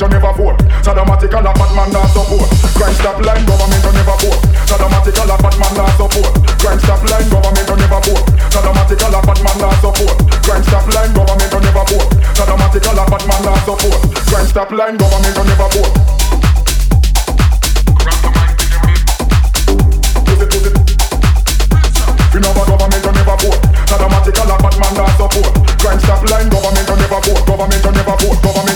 will 0.00 0.08
never 0.08 0.32
vote. 0.32 0.56
Saddamatic 0.80 1.28
a 1.32 1.40
lot, 1.42 1.58
but 1.58 1.74
man 1.76 1.90
not 1.92 2.08
support. 2.08 2.48
Crime 2.72 2.94
stop 2.94 3.20
line, 3.20 3.44
government 3.44 3.84
will 3.84 3.92
never 3.92 4.16
vote. 4.16 4.40
Saddamatic 4.64 5.20
a 5.20 5.26
lot, 5.26 5.42
but 5.42 5.58
man 5.60 5.74
not 5.76 5.92
support. 5.96 6.32
Crime 6.58 6.80
stop 6.80 7.02
line, 7.04 7.28
government 7.28 7.68
will 7.68 7.76
never 7.76 8.00
vote. 8.00 8.24
Saddamatic 8.48 9.04
a 9.04 9.10
lot, 9.10 9.26
but 9.26 9.42
man 9.44 9.58
not 9.60 9.76
support. 9.80 10.16
Crime 10.44 10.62
stop 10.64 10.86
line, 10.88 11.12
government 11.12 11.52
will 11.52 11.60
never 11.60 11.84
vote. 11.84 12.08
Saddamatic 12.32 12.86
a 12.88 12.92
lot, 12.96 13.10
but 13.10 13.26
man 13.28 13.42
not 13.44 13.60
support. 13.64 14.00
Crime 14.28 14.46
stop 14.48 14.70
line, 14.72 14.96
government. 14.96 15.36
You 15.36 15.44
never 15.44 15.68
vote. 15.68 15.92
Government 22.70 23.02
will 23.04 23.12
never 23.12 23.36
vote. 27.20 27.44
Government 27.46 27.84
never 27.84 28.16
vote. 28.16 28.42
Government 28.42 28.69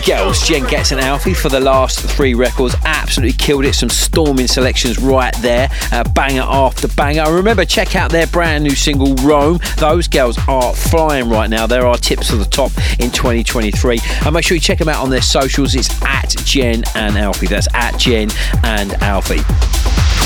the 0.00 0.06
girls, 0.06 0.46
Jenn 0.46 0.66
Getz 0.66 0.92
and 0.92 1.00
Alfie, 1.00 1.32
for 1.32 1.48
the 1.48 1.58
last 1.58 2.00
three 2.00 2.34
records. 2.34 2.74
Absolutely 2.84 3.32
killed 3.32 3.64
it. 3.64 3.74
Some 3.74 3.88
storming 3.88 4.46
selections 4.46 4.98
right 4.98 5.34
there. 5.36 5.70
Uh, 5.90 6.04
banger 6.04 6.42
after 6.42 6.86
banger. 6.88 7.22
And 7.22 7.34
remember, 7.34 7.64
check 7.64 7.96
out 7.96 8.10
their 8.10 8.26
brand 8.26 8.64
new 8.64 8.74
single, 8.74 9.14
Rome. 9.16 9.58
Those 9.78 10.06
girls 10.06 10.36
are 10.48 10.74
flying 10.74 11.30
right 11.30 11.48
now. 11.48 11.66
There 11.66 11.86
are 11.86 11.96
tips 11.96 12.28
to 12.28 12.36
the 12.36 12.44
top 12.44 12.72
in 12.98 13.10
2023. 13.10 13.98
And 14.26 14.34
make 14.34 14.44
sure 14.44 14.56
you 14.56 14.60
check 14.60 14.78
them 14.78 14.88
out 14.88 15.02
on 15.02 15.08
their 15.08 15.22
socials. 15.22 15.74
It's 15.74 15.90
at 16.02 16.28
Jen 16.44 16.82
and 16.94 17.16
Alfie. 17.16 17.46
That's 17.46 17.68
at 17.72 17.96
Jen 17.96 18.28
and 18.64 18.92
Alfie. 19.02 19.40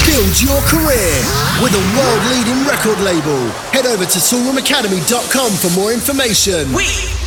Build 0.04 0.42
your 0.42 0.60
career 0.66 1.14
with 1.62 1.74
a 1.74 1.84
world 1.94 2.22
leading 2.32 2.66
record 2.66 2.98
label. 3.04 3.38
Head 3.70 3.86
over 3.86 4.04
to 4.04 4.18
toolroomacademy.com 4.18 5.52
for 5.52 5.78
more 5.78 5.92
information. 5.92 6.72
We 6.72 7.19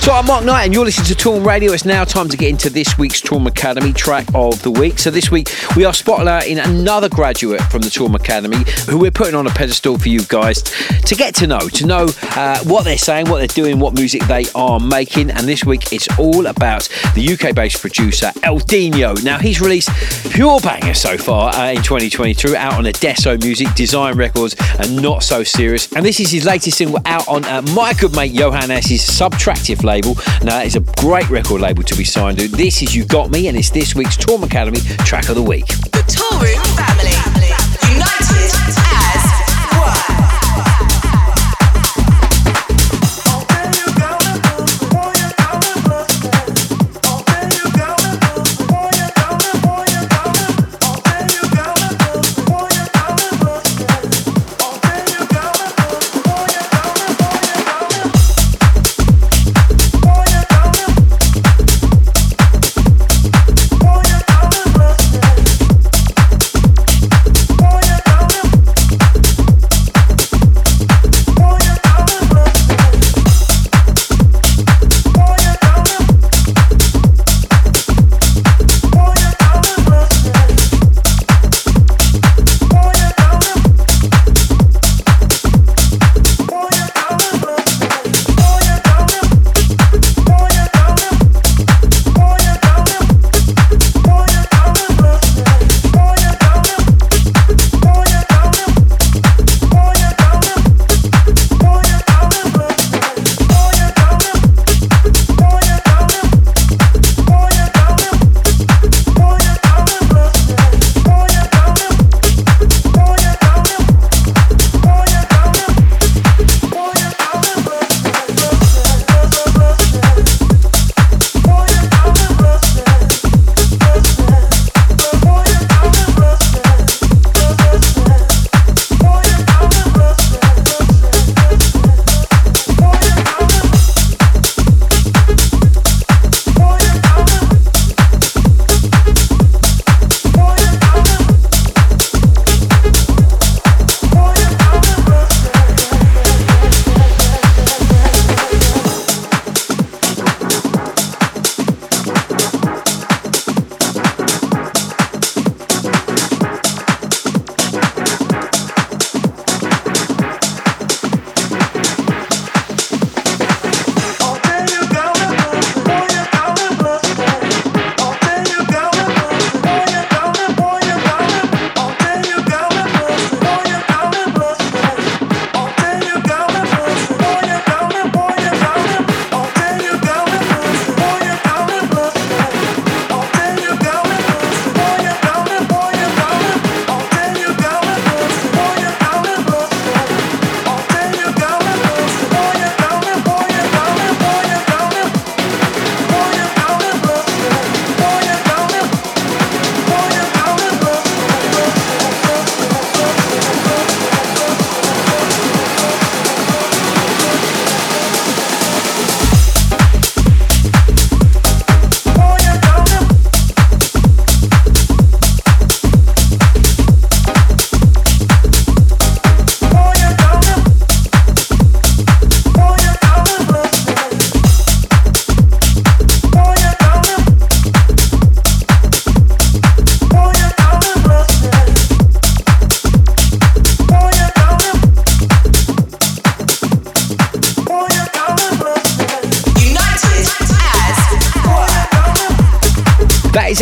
So 0.00 0.12
I'm 0.12 0.24
Mark 0.24 0.46
Knight 0.46 0.64
and 0.64 0.72
you're 0.72 0.86
listening 0.86 1.08
to 1.08 1.14
Toolroom 1.14 1.44
Radio. 1.44 1.72
It's 1.72 1.84
now 1.84 2.04
time 2.04 2.30
to 2.30 2.36
get 2.38 2.48
into 2.48 2.70
this 2.70 2.96
week's 2.96 3.20
Toolroom 3.20 3.46
Academy 3.46 3.92
track 3.92 4.26
of 4.34 4.62
the 4.62 4.70
week. 4.70 4.98
So 4.98 5.10
this 5.10 5.30
week 5.30 5.50
we 5.76 5.84
are 5.84 5.92
spotlighting 5.92 6.64
another 6.64 7.10
graduate 7.10 7.60
from 7.64 7.82
the 7.82 7.88
Toolroom 7.88 8.14
Academy 8.14 8.64
who 8.88 8.98
we're 8.98 9.10
putting 9.10 9.34
on 9.34 9.46
a 9.46 9.50
pedestal 9.50 9.98
for 9.98 10.08
you 10.08 10.22
guys 10.24 10.62
to 10.62 11.14
get 11.14 11.34
to 11.36 11.46
know, 11.46 11.60
to 11.60 11.86
know 11.86 12.08
uh, 12.34 12.64
what 12.64 12.84
they're 12.84 12.96
saying, 12.96 13.28
what 13.28 13.38
they're 13.38 13.46
doing, 13.48 13.78
what 13.78 13.92
music 13.92 14.22
they 14.22 14.46
are 14.54 14.80
making. 14.80 15.30
And 15.30 15.46
this 15.46 15.66
week 15.66 15.92
it's 15.92 16.08
all 16.18 16.46
about 16.46 16.88
the 17.14 17.34
UK-based 17.34 17.78
producer 17.78 18.28
Eldeanyo. 18.38 19.22
Now 19.22 19.38
he's 19.38 19.60
released 19.60 19.90
pure 20.32 20.60
banger 20.60 20.94
so 20.94 21.18
far 21.18 21.54
uh, 21.54 21.72
in 21.72 21.82
2022 21.82 22.56
out 22.56 22.72
on 22.72 22.86
Adesso 22.86 23.36
Music, 23.36 23.68
Design 23.74 24.16
Records 24.16 24.56
and 24.78 24.96
Not 25.02 25.22
So 25.22 25.44
Serious. 25.44 25.92
And 25.92 26.06
this 26.06 26.20
is 26.20 26.30
his 26.30 26.46
latest 26.46 26.78
single 26.78 27.00
out 27.04 27.28
on 27.28 27.44
uh, 27.44 27.60
my 27.74 27.92
good 27.92 28.16
mate 28.16 28.32
Johan 28.32 28.70
S's 28.70 29.09
Subtractive 29.10 29.82
label. 29.82 30.14
Now 30.42 30.58
that 30.58 30.66
is 30.66 30.76
a 30.76 30.80
great 30.80 31.28
record 31.28 31.60
label 31.60 31.82
to 31.82 31.94
be 31.94 32.04
signed 32.04 32.38
to. 32.38 32.48
This 32.48 32.82
is 32.82 32.94
You 32.94 33.04
Got 33.04 33.30
Me 33.30 33.48
and 33.48 33.56
it's 33.56 33.70
this 33.70 33.94
week's 33.94 34.16
Toolroom 34.16 34.44
Academy 34.44 34.80
track 35.04 35.28
of 35.28 35.34
the 35.34 35.42
week. 35.42 35.66
The 35.66 36.04
Toolroom 36.08 36.64
family. 36.76 37.29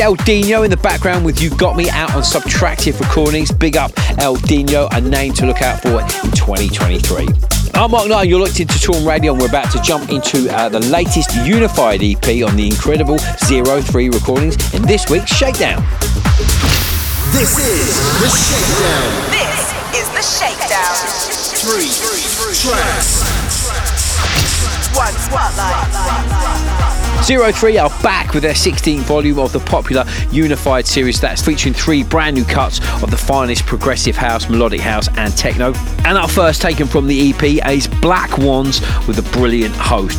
El 0.08 0.14
Dino 0.24 0.62
in 0.62 0.70
the 0.70 0.76
background 0.78 1.22
with 1.22 1.38
You 1.38 1.50
Got 1.50 1.76
Me 1.76 1.90
out 1.90 2.14
on 2.14 2.22
Subtractive 2.22 2.98
Recordings. 2.98 3.52
Big 3.52 3.76
up 3.76 3.92
Eldeanyo, 4.16 4.88
a 4.92 5.02
name 5.02 5.34
to 5.34 5.44
look 5.44 5.60
out 5.60 5.82
for 5.82 6.00
in 6.00 6.32
2023. 6.32 7.28
I'm 7.74 7.90
Mark 7.90 8.08
Knight, 8.08 8.26
you're 8.26 8.40
looked 8.40 8.58
into 8.58 8.72
Toolroom 8.78 9.06
Radio, 9.06 9.32
and 9.32 9.42
we're 9.42 9.50
about 9.50 9.70
to 9.72 9.82
jump 9.82 10.08
into 10.08 10.48
uh, 10.50 10.70
the 10.70 10.80
latest 10.80 11.36
unified 11.44 12.02
EP 12.02 12.24
on 12.42 12.56
the 12.56 12.64
incredible 12.64 13.18
Zerothree 13.44 14.10
Recordings 14.10 14.56
in 14.72 14.80
this 14.80 15.10
week's 15.10 15.30
Shakedown. 15.30 15.84
This 17.36 17.58
is 17.58 17.92
the 18.16 18.32
Shakedown. 18.32 19.12
This 19.28 19.60
is 19.92 20.08
the 20.16 20.24
Shakedown. 20.24 20.96
Three, 21.60 21.92
tracks. 22.64 23.28
One 24.96 25.12
spotlight. 25.12 26.37
Zerothree 27.20 27.82
are 27.82 27.90
back 28.02 28.32
with 28.32 28.42
their 28.42 28.54
16th 28.54 29.00
volume 29.00 29.38
of 29.38 29.52
the 29.52 29.58
popular 29.58 30.04
Unified 30.30 30.86
series 30.86 31.20
that's 31.20 31.42
featuring 31.42 31.74
three 31.74 32.02
brand 32.02 32.36
new 32.36 32.44
cuts 32.44 32.80
of 33.02 33.10
the 33.10 33.16
finest 33.16 33.66
progressive 33.66 34.16
house, 34.16 34.48
melodic 34.48 34.80
house, 34.80 35.08
and 35.16 35.36
techno. 35.36 35.74
And 36.04 36.16
our 36.16 36.28
first 36.28 36.62
taken 36.62 36.86
from 36.86 37.06
the 37.06 37.30
EP 37.30 37.42
is 37.70 37.86
Black 37.86 38.38
Wands 38.38 38.80
with 39.06 39.18
a 39.18 39.32
brilliant 39.36 39.74
host. 39.74 40.18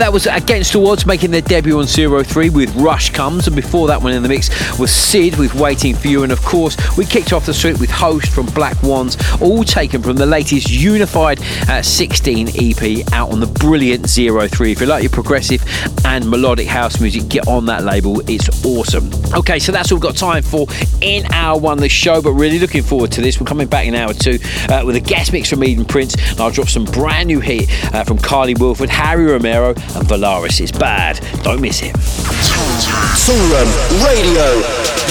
That 0.00 0.14
was 0.14 0.26
Against 0.26 0.72
the 0.72 0.82
Odds 0.82 1.04
making 1.04 1.30
their 1.30 1.42
debut 1.42 1.78
on 1.78 1.84
Zerothree 1.84 2.50
with 2.50 2.74
Rush 2.74 3.10
Comes, 3.10 3.46
and 3.46 3.54
before 3.54 3.86
that 3.88 4.00
one 4.00 4.14
in 4.14 4.22
the 4.22 4.30
mix 4.30 4.48
was 4.78 4.90
Sid 4.90 5.36
with 5.36 5.54
Waiting 5.54 5.94
for 5.94 6.08
You, 6.08 6.22
and 6.22 6.32
of 6.32 6.40
course 6.42 6.74
we 6.96 7.04
kicked 7.04 7.34
off 7.34 7.44
the 7.44 7.52
suite 7.52 7.78
with 7.78 7.90
Host 7.90 8.32
from 8.32 8.46
Black 8.46 8.82
Wands, 8.82 9.18
all 9.42 9.62
taken 9.62 10.02
from 10.02 10.16
the 10.16 10.24
latest 10.24 10.70
unified 10.70 11.38
uh, 11.68 11.82
16 11.82 12.48
EP 12.54 13.12
out 13.12 13.30
on 13.30 13.40
the 13.40 13.46
brilliant 13.46 14.04
Zerothree. 14.04 14.72
If 14.72 14.80
you 14.80 14.86
like 14.86 15.02
your 15.02 15.10
progressive 15.10 15.62
and 16.06 16.28
melodic 16.30 16.66
house 16.66 16.98
music, 16.98 17.28
get 17.28 17.46
on 17.46 17.66
that 17.66 17.84
label. 17.84 18.22
It's 18.26 18.48
awesome. 18.64 19.10
Okay, 19.32 19.60
so 19.60 19.70
that's 19.70 19.92
all 19.92 19.96
we've 19.96 20.02
got 20.02 20.16
time 20.16 20.42
for 20.42 20.66
in 21.00 21.24
hour 21.32 21.58
one 21.58 21.78
of 21.78 21.82
the 21.82 21.88
show, 21.88 22.20
but 22.20 22.32
really 22.32 22.58
looking 22.58 22.82
forward 22.82 23.12
to 23.12 23.20
this. 23.20 23.40
We're 23.40 23.46
coming 23.46 23.68
back 23.68 23.86
in 23.86 23.94
hour 23.94 24.12
two 24.12 24.38
uh, 24.68 24.82
with 24.84 24.96
a 24.96 25.00
guest 25.00 25.32
mix 25.32 25.48
from 25.48 25.62
Eden 25.62 25.84
Prince, 25.84 26.14
and 26.30 26.40
I'll 26.40 26.50
drop 26.50 26.68
some 26.68 26.84
brand 26.84 27.28
new 27.28 27.38
heat 27.38 27.68
uh, 27.94 28.02
from 28.02 28.18
Carly 28.18 28.54
Wilford, 28.54 28.90
Harry 28.90 29.26
Romero, 29.26 29.68
and 29.70 30.06
Valaris. 30.08 30.60
It's 30.60 30.72
bad. 30.72 31.20
Don't 31.44 31.60
miss 31.60 31.80
it. 31.82 31.94
Toolroom 31.94 33.70
Radio. 34.04 34.62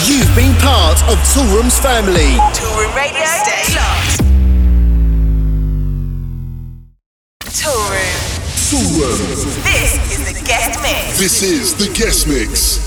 You've 0.06 0.36
been 0.36 0.54
part 0.62 1.02
of 1.04 1.18
Toolroom's 1.32 1.80
family. 1.80 2.36
Toolroom 2.54 2.96
Radio. 2.96 3.24
Stay 3.24 3.76
locked. 3.76 4.20
Toolroom. 7.46 7.89
Toolroom. 8.70 9.18
This 9.64 10.12
is 10.12 10.32
the 10.32 10.46
guest 10.46 10.80
mix. 10.84 11.18
This 11.18 11.42
is 11.42 11.74
the 11.74 11.88
guest 11.98 12.28
mix. 12.28 12.78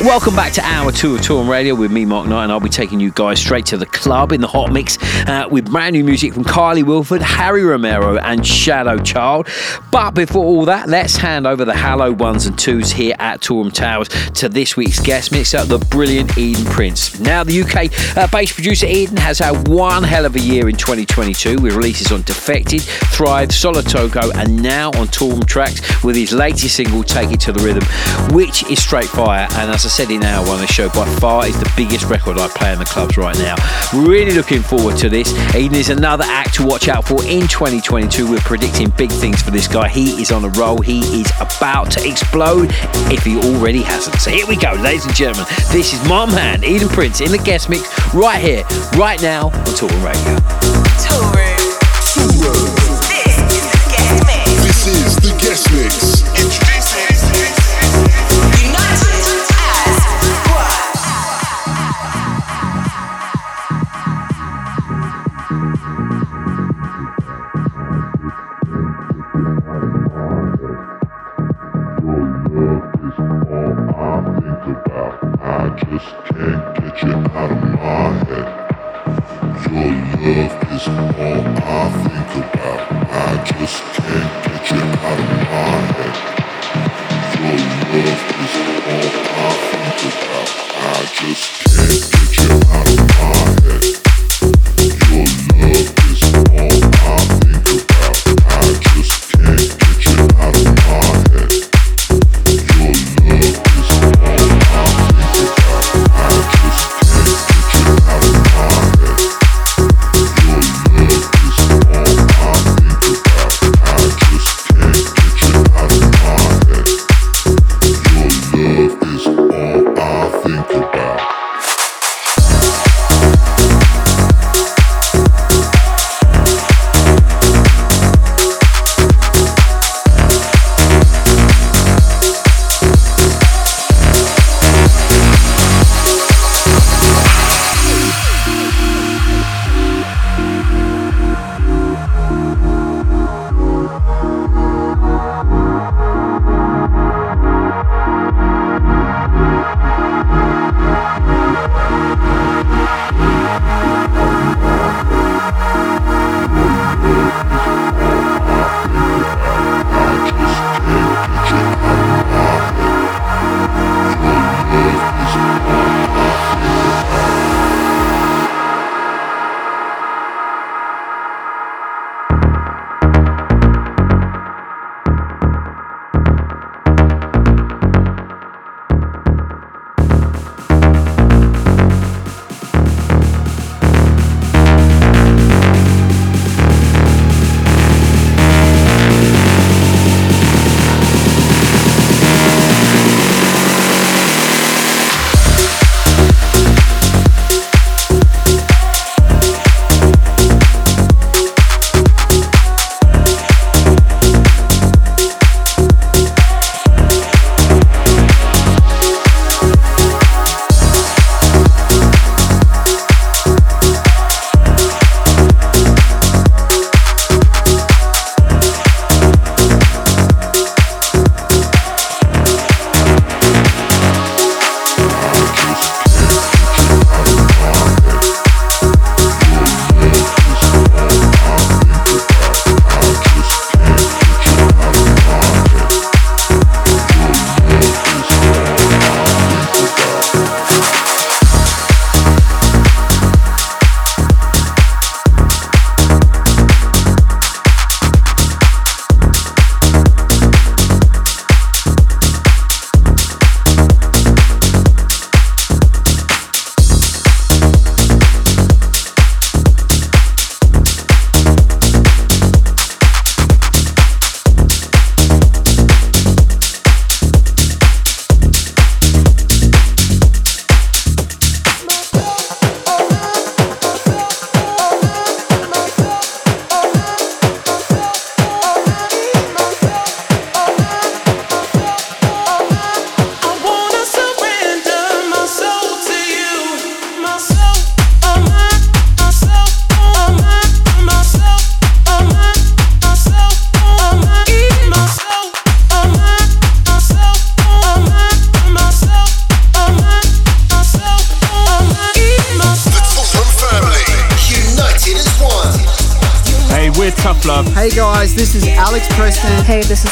Welcome 0.00 0.36
back 0.36 0.52
to 0.52 0.62
Hour 0.62 0.92
2 0.92 1.16
of 1.16 1.20
Toolroom 1.22 1.48
Radio 1.48 1.74
with 1.74 1.90
me, 1.90 2.04
Mark 2.04 2.28
Knight, 2.28 2.44
and 2.44 2.52
I'll 2.52 2.60
be 2.60 2.68
taking 2.68 3.00
you 3.00 3.10
guys 3.10 3.40
straight 3.40 3.66
to 3.66 3.76
the 3.76 3.86
club 3.86 4.30
in 4.30 4.40
the 4.40 4.46
hot 4.46 4.70
mix 4.70 4.98
uh, 5.26 5.48
with 5.50 5.70
brand 5.70 5.94
new 5.94 6.04
music 6.04 6.34
from 6.34 6.44
Carly 6.44 6.82
Wilford, 6.82 7.22
Harry 7.22 7.64
Romero, 7.64 8.16
and 8.18 8.46
Shadow 8.46 8.98
Child. 8.98 9.48
But 9.90 10.12
before 10.12 10.44
all 10.44 10.66
that, 10.66 10.88
let's 10.88 11.16
hand 11.16 11.46
over 11.46 11.64
the 11.64 11.74
Hallow 11.74 12.12
ones 12.12 12.46
and 12.46 12.56
twos 12.56 12.92
here 12.92 13.16
at 13.18 13.40
Toolroom 13.40 13.72
Towers 13.72 14.08
to 14.34 14.48
this 14.48 14.76
week's 14.76 15.00
guest 15.00 15.32
mixer, 15.32 15.64
the 15.64 15.78
brilliant 15.78 16.38
Eden 16.38 16.64
Prince. 16.66 17.18
Now, 17.18 17.42
the 17.42 17.62
UK 17.62 18.16
uh, 18.16 18.28
bass 18.28 18.52
producer 18.52 18.86
Eden 18.86 19.16
has 19.16 19.40
had 19.40 19.66
one 19.66 20.04
hell 20.04 20.26
of 20.26 20.36
a 20.36 20.40
year 20.40 20.68
in 20.68 20.76
2022 20.76 21.58
with 21.58 21.74
releases 21.74 22.12
on 22.12 22.22
Defected, 22.22 22.82
Thrive, 22.82 23.52
Solotoko, 23.96 24.34
and 24.34 24.62
now 24.62 24.88
on 24.88 25.08
Toolroom 25.08 25.44
Trax 25.44 26.04
with 26.04 26.16
his 26.16 26.32
latest 26.32 26.76
single, 26.76 27.02
Take 27.02 27.30
It 27.32 27.40
to 27.40 27.52
the 27.52 27.62
Rhythm, 27.62 27.84
which 28.34 28.68
is 28.70 28.82
straight 28.82 29.08
fire. 29.08 29.48
And 29.52 29.70
as 29.70 29.84
I 29.84 29.88
said 29.88 30.10
in 30.10 30.22
our 30.22 30.46
one, 30.46 30.60
the 30.60 30.66
show 30.66 30.88
by 30.90 31.06
far 31.16 31.46
is 31.46 31.58
the 31.58 31.70
biggest 31.76 32.04
record 32.04 32.38
I 32.38 32.48
play 32.48 32.72
in 32.72 32.78
the 32.78 32.84
clubs 32.84 33.16
right 33.16 33.36
now. 33.38 33.56
Really 33.94 34.32
looking 34.32 34.62
forward 34.62 34.96
to 34.98 35.08
this. 35.08 35.32
Eden 35.54 35.76
is 35.76 35.88
another 35.88 36.24
act 36.26 36.54
to 36.54 36.66
watch 36.66 36.88
out 36.88 37.06
for 37.06 37.22
in 37.24 37.48
2022. 37.48 38.30
We're 38.30 38.38
predicting 38.40 38.90
big 38.90 39.10
things 39.10 39.42
for 39.42 39.50
this 39.50 39.68
guy. 39.68 39.88
He 39.88 40.20
is 40.20 40.30
on 40.30 40.44
a 40.44 40.50
roll. 40.50 40.80
He 40.80 41.00
is 41.20 41.30
about 41.40 41.90
to 41.92 42.06
explode 42.06 42.70
if 43.10 43.24
he 43.24 43.36
already 43.36 43.82
hasn't. 43.82 44.16
So 44.20 44.30
here 44.30 44.46
we 44.46 44.56
go, 44.56 44.72
ladies 44.72 45.06
and 45.06 45.14
gentlemen. 45.14 45.46
This 45.72 45.94
is 45.94 46.08
my 46.08 46.26
man, 46.26 46.64
Eden 46.64 46.88
Prince, 46.88 47.20
in 47.20 47.30
the 47.30 47.38
guest 47.38 47.68
mix 47.68 47.82
right 48.14 48.40
here, 48.40 48.64
right 48.96 49.20
now 49.22 49.46
on 49.46 49.64
Toolroom 49.74 50.04
Radio. 50.04 50.36
Toolroom. 51.00 51.56
This 52.16 52.85
is 54.88 55.16
the 55.16 55.30
guest 55.40 55.72
mix. 55.72 56.22
Your 79.66 79.90
love 80.26 80.54
is 80.62 80.88
all 80.88 81.06
I 81.06 81.92
think 82.02 82.44
about. 82.44 82.84
I 83.10 83.44
just 83.44 83.82
can't 83.96 84.45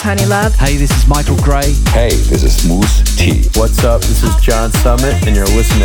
Honey 0.05 0.26
Love. 0.26 0.55
Hey, 0.57 0.76
this 0.76 0.90
is 0.90 1.09
Michael 1.09 1.38
Gray. 1.38 1.72
Hey, 1.88 2.12
this 2.28 2.44
is 2.44 2.68
Mousse 2.68 3.16
T. 3.16 3.48
What's 3.57 3.82
up? 3.84 4.02
This 4.02 4.22
is 4.22 4.36
John 4.36 4.70
Summit, 4.84 5.26
and 5.26 5.34
you're 5.34 5.48
listening 5.57 5.84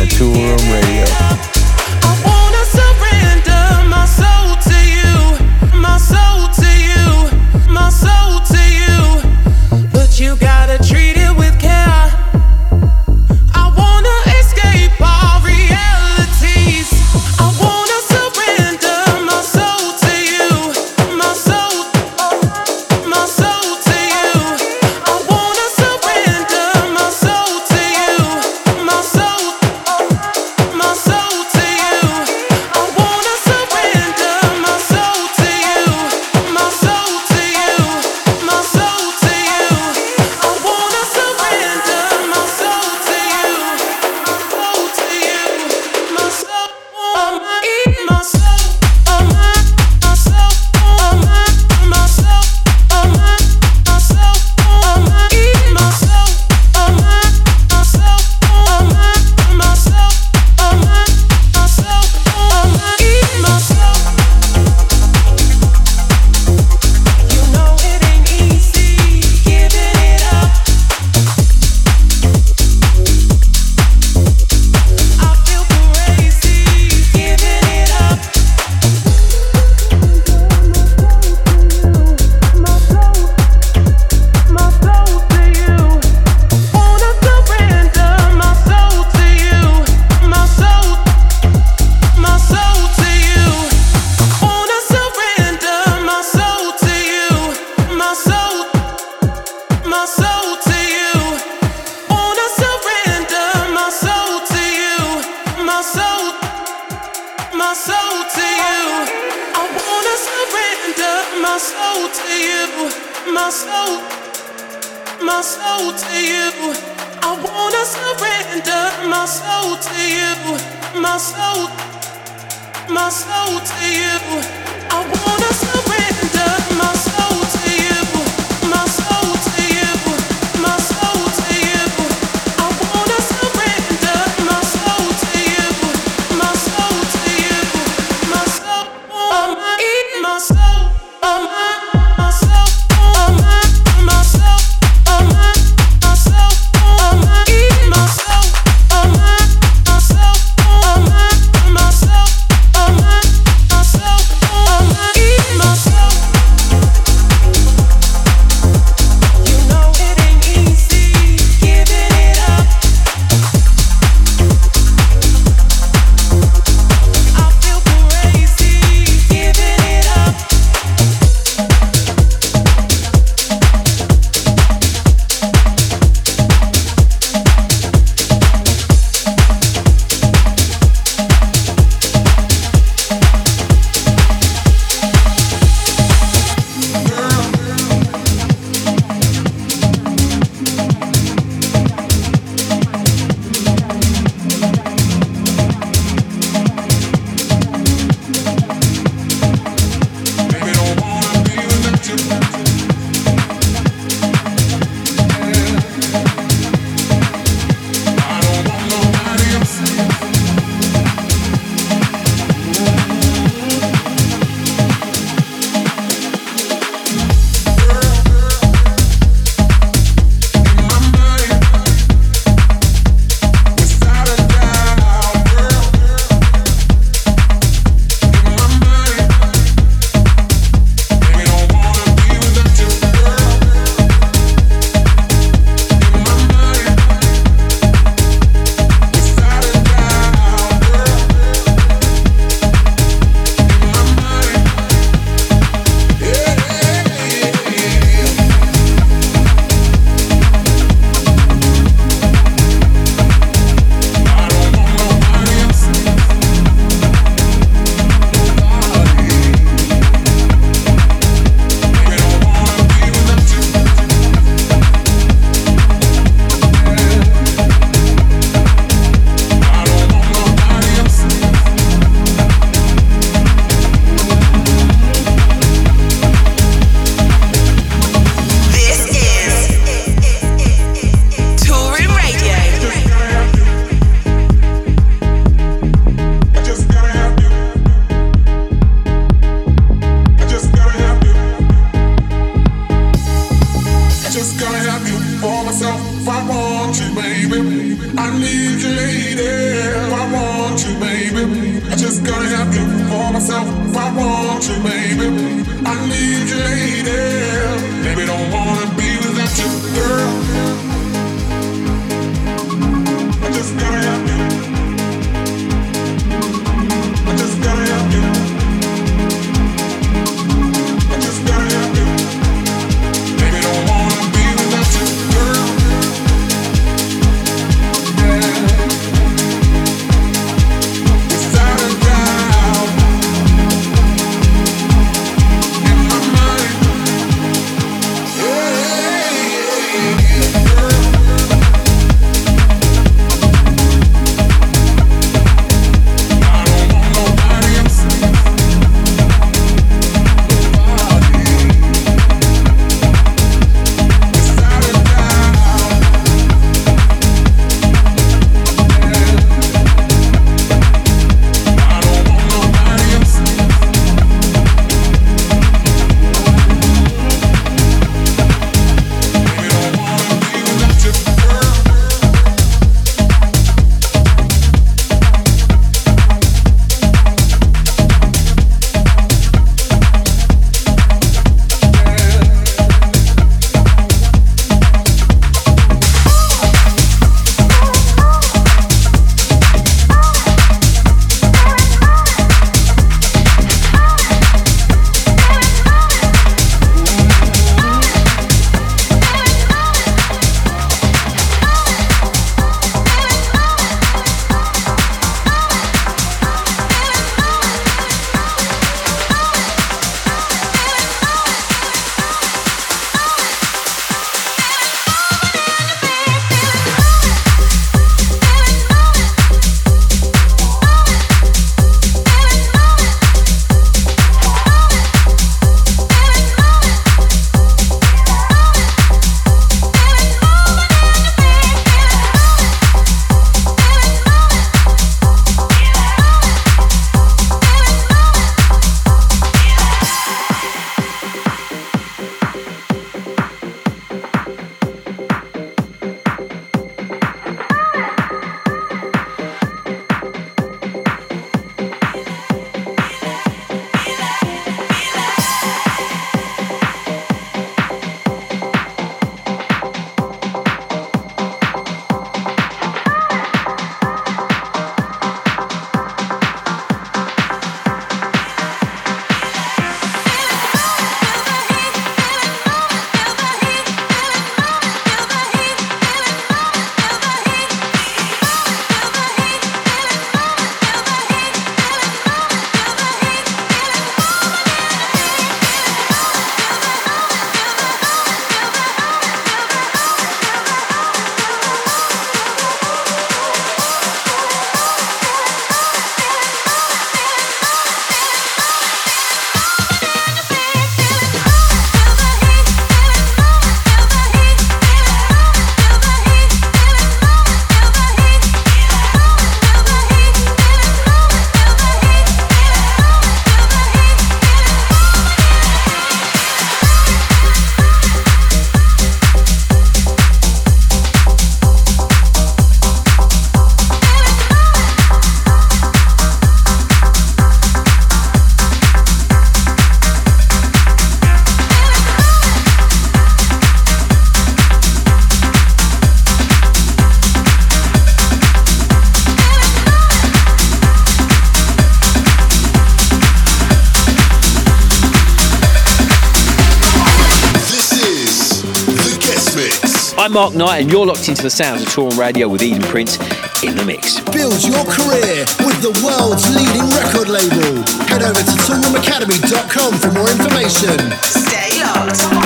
Mark 550.40 550.54
Knight, 550.54 550.80
and 550.80 550.90
you're 550.90 551.04
locked 551.04 551.28
into 551.28 551.42
the 551.42 551.50
sounds 551.50 551.82
of 551.82 551.88
Toolroom 551.88 552.16
Radio 552.16 552.48
with 552.48 552.62
Eden 552.62 552.80
Prince 552.80 553.18
in 553.62 553.76
the 553.76 553.84
mix. 553.84 554.20
Build 554.32 554.64
your 554.64 554.82
career 554.86 555.44
with 555.60 555.82
the 555.82 555.92
world's 556.02 556.48
leading 556.56 556.88
record 556.96 557.28
label. 557.28 557.84
Head 558.08 558.22
over 558.22 558.40
to 558.40 558.56
toolroomacademy.com 558.64 559.98
for 559.98 560.10
more 560.12 560.30
information. 560.30 560.96
Stay 561.20 561.82
locked. 561.84 562.39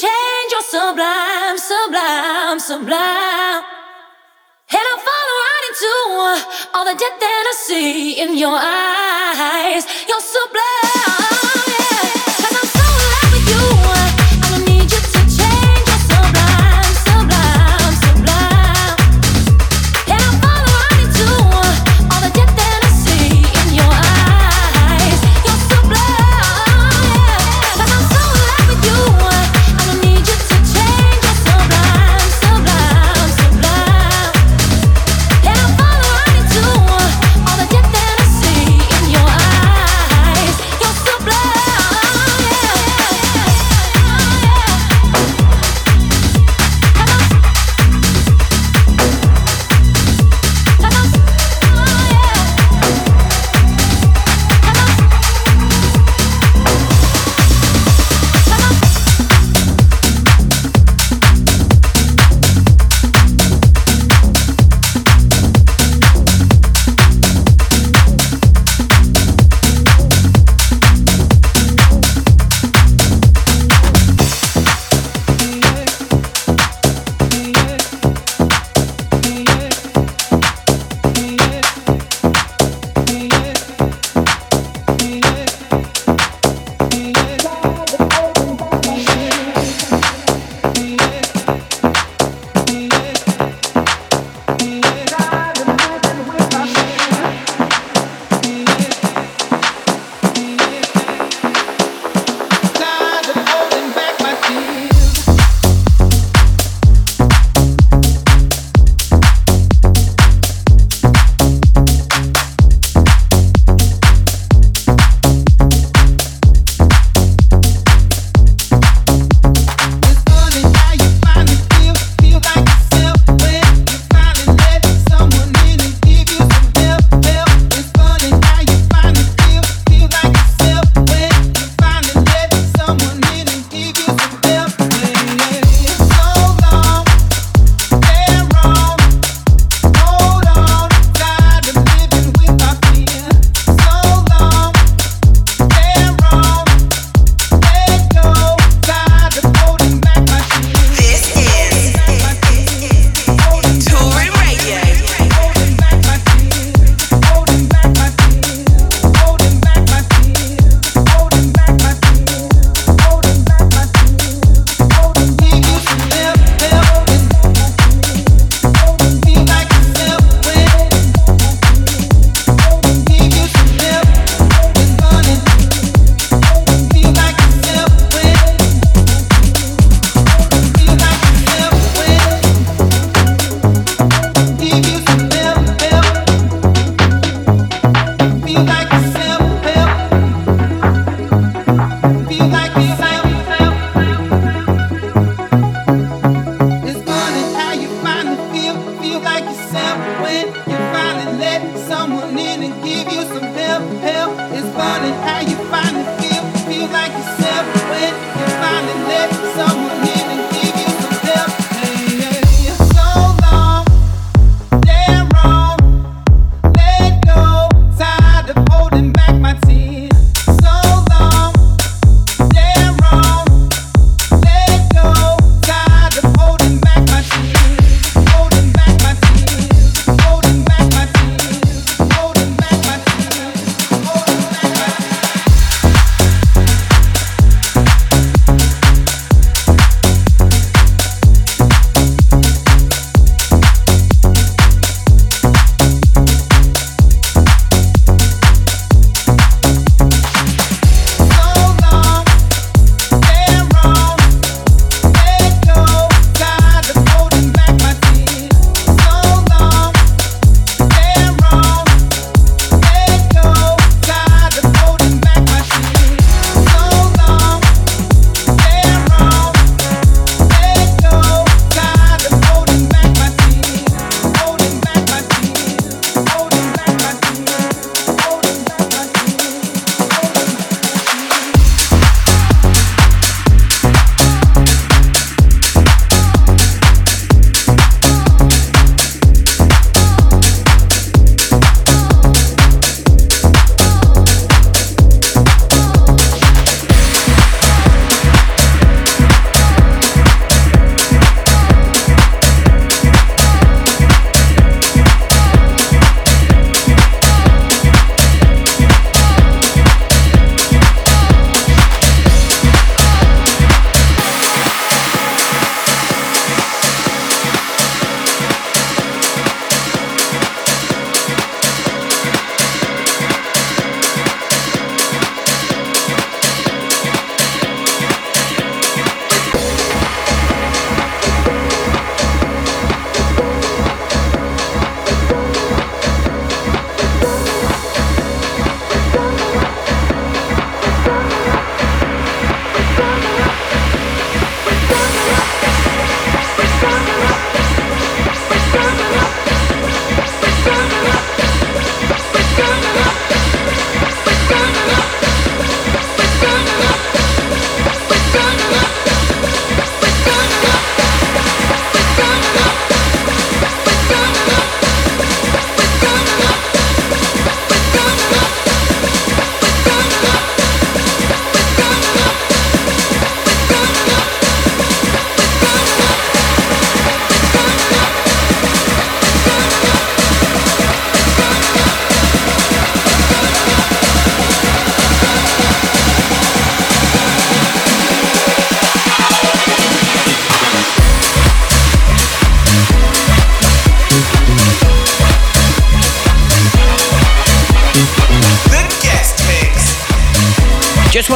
change, 0.00 0.50
your 0.52 0.62
sublime, 0.62 1.58
sublime, 1.58 2.58
sublime. 2.58 3.62
And 4.72 4.84
I 4.92 4.94
fall 5.06 5.28
right 5.42 5.64
into 5.68 5.94
uh, 6.24 6.74
all 6.74 6.84
the 6.86 6.96
depth 6.96 7.20
that 7.20 7.44
I 7.52 7.54
see 7.66 8.20
in 8.22 8.38
your 8.38 8.56
eyes. 8.56 9.84
You're 10.08 10.20
sublime. 10.20 10.99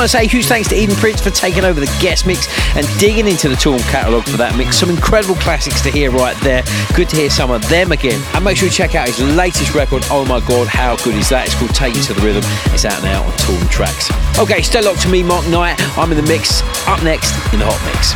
Want 0.05 0.13
to 0.13 0.19
say 0.19 0.27
huge 0.27 0.45
thanks 0.45 0.69
to 0.69 0.77
Eden 0.77 0.95
Prince 0.97 1.23
for 1.23 1.31
taking 1.31 1.65
over 1.65 1.81
the 1.81 1.89
guest 1.99 2.27
mix 2.27 2.47
and 2.77 2.87
digging 3.01 3.27
into 3.27 3.49
the 3.49 3.55
Toolroom 3.55 3.81
catalogue 3.89 4.25
for 4.25 4.37
that 4.37 4.55
mix. 4.55 4.77
Some 4.77 4.91
incredible 4.91 5.35
classics 5.37 5.81
to 5.81 5.91
hear 5.91 6.11
right 6.11 6.37
there. 6.43 6.63
Good 6.95 7.09
to 7.09 7.17
hear 7.17 7.31
some 7.31 7.51
of 7.51 7.67
them 7.71 7.91
again. 7.91 8.21
And 8.35 8.45
make 8.45 8.59
sure 8.59 8.69
you 8.69 8.71
check 8.71 8.95
out 8.95 9.09
his 9.09 9.19
latest 9.35 9.75
record. 9.75 10.03
Oh 10.11 10.27
my 10.27 10.41
god, 10.47 10.69
how 10.69 10.97
good 10.97 11.15
is 11.15 11.31
that? 11.31 11.47
It's 11.47 11.55
called 11.55 11.75
Take 11.75 11.97
You 11.97 12.03
to 12.03 12.13
the 12.13 12.21
Rhythm. 12.21 12.45
It's 12.77 12.85
out 12.85 13.03
now 13.03 13.25
on 13.25 13.33
Toolroom 13.49 13.65
Trax. 13.73 14.13
Okay, 14.37 14.61
stay 14.61 14.83
locked 14.83 15.01
to 15.01 15.09
me, 15.09 15.23
Mark 15.23 15.49
Knight. 15.49 15.81
I'm 15.97 16.13
in 16.13 16.19
the 16.21 16.29
mix. 16.29 16.61
Up 16.85 17.03
next 17.03 17.33
in 17.55 17.61
the 17.61 17.65
Hot 17.65 17.81
Mix. 17.89 18.13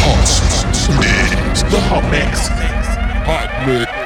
Hot. 0.00 0.24
The 1.68 1.80
Hot 1.84 2.04
Mix. 2.08 2.48
Hot 3.28 3.66
Mix. 3.68 4.01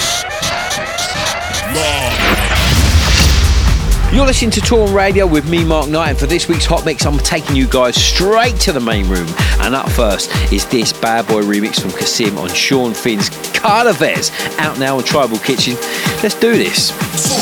You're 4.17 4.25
listening 4.25 4.51
to 4.53 4.61
Toolroom 4.63 4.95
Radio 4.95 5.27
with 5.27 5.47
me, 5.47 5.63
Mark 5.63 5.91
Knight, 5.91 6.09
and 6.09 6.19
for 6.19 6.25
this 6.25 6.49
week's 6.49 6.65
Hot 6.65 6.87
Mix, 6.87 7.05
I'm 7.05 7.19
taking 7.19 7.55
you 7.55 7.69
guys 7.69 8.03
straight 8.03 8.57
to 8.61 8.73
the 8.73 8.81
main 8.81 9.07
room. 9.11 9.29
And 9.61 9.75
up 9.75 9.91
first 9.91 10.35
is 10.51 10.65
this 10.65 10.91
bad 10.91 11.27
boy 11.27 11.43
remix 11.43 11.83
from 11.83 11.91
Kasim 11.91 12.39
on 12.39 12.49
Sean 12.49 12.95
Finn's 12.95 13.29
Carnivez, 13.29 14.33
out 14.59 14.79
now 14.79 14.97
on 14.97 15.05
Tribal 15.05 15.37
Kitchen. 15.41 15.75
Let's 16.23 16.35
do 16.35 16.53
this. 16.53 17.36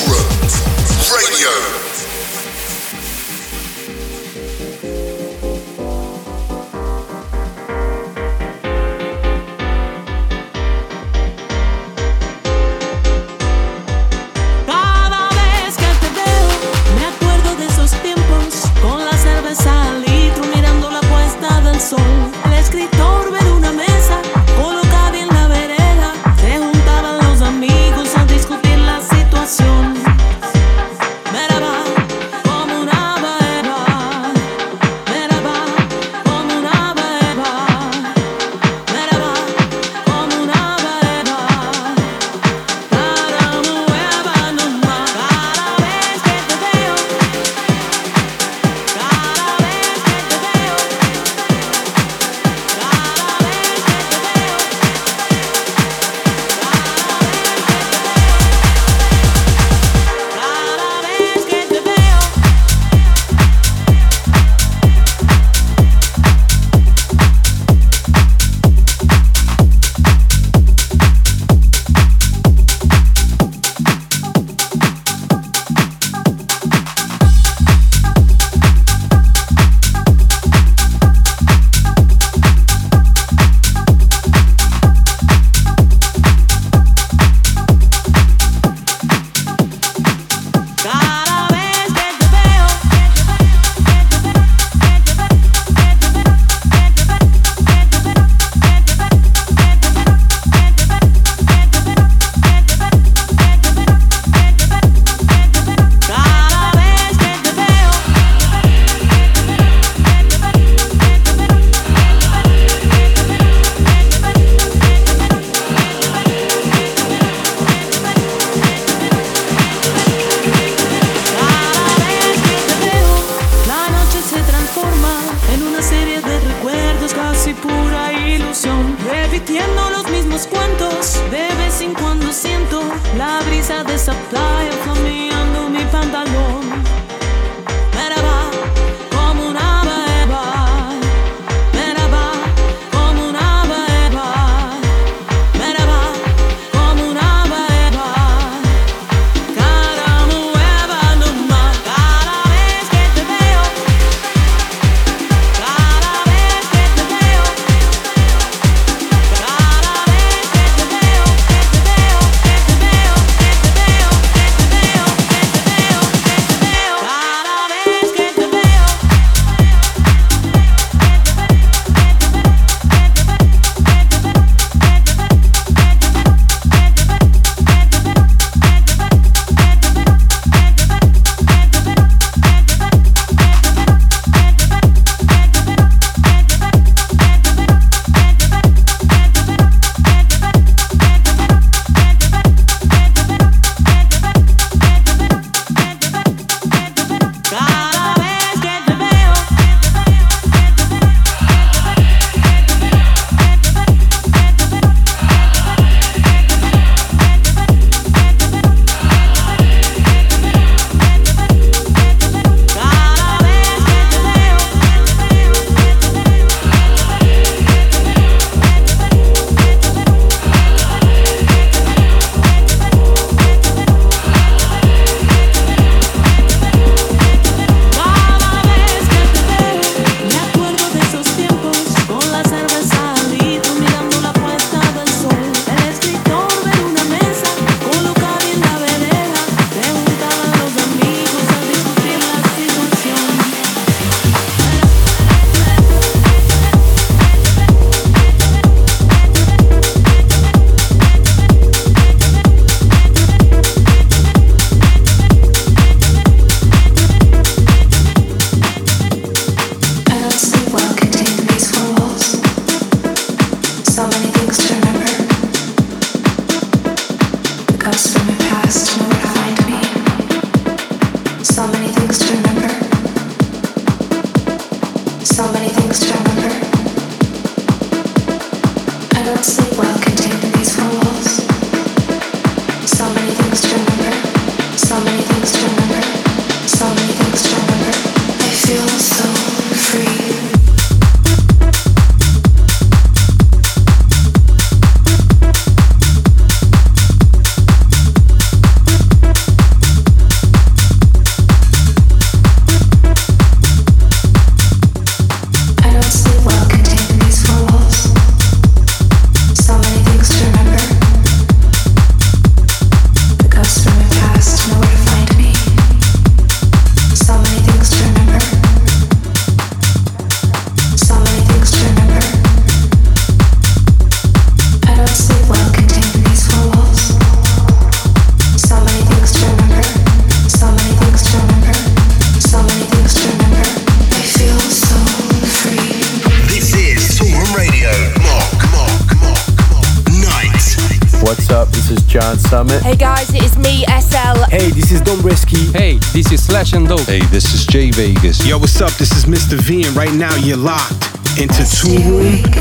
Crescendo. 346.74 346.96
Hey, 347.04 347.20
this 347.26 347.54
is 347.54 347.66
Jay 347.66 347.92
Vegas. 347.92 348.44
Yo, 348.44 348.58
what's 348.58 348.80
up? 348.80 348.92
This 348.94 349.12
is 349.12 349.26
Mr. 349.26 349.56
V, 349.56 349.86
and 349.86 349.94
right 349.94 350.12
now 350.12 350.34
you're 350.34 350.56
locked 350.56 350.92
into 351.38 351.64
Two 351.70 351.94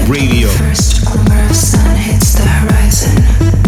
Radio. 0.07 0.49
First 0.49 1.03
glimmer 1.07 1.43
of 1.49 1.55
sun 1.55 1.95
hits 1.95 2.35
the 2.35 2.43
horizon. 2.43 3.62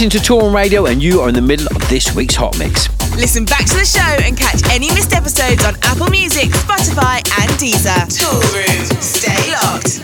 Listening 0.00 0.22
to 0.22 0.32
Toolroom 0.32 0.54
Radio, 0.54 0.86
and 0.86 1.02
you 1.02 1.20
are 1.20 1.28
in 1.28 1.34
the 1.34 1.42
middle 1.42 1.66
of 1.76 1.86
this 1.90 2.14
week's 2.14 2.34
Hot 2.34 2.58
Mix. 2.58 2.88
Listen 3.16 3.44
back 3.44 3.66
to 3.66 3.74
the 3.74 3.84
show 3.84 4.00
and 4.24 4.34
catch 4.34 4.62
any 4.70 4.88
missed 4.94 5.12
episodes 5.12 5.62
on 5.62 5.74
Apple 5.82 6.06
Music, 6.06 6.48
Spotify, 6.48 7.16
and 7.38 7.50
Deezer. 7.60 8.08
Tool 8.08 8.40
Room. 8.56 8.86
Stay 9.02 9.52
locked. 9.52 10.00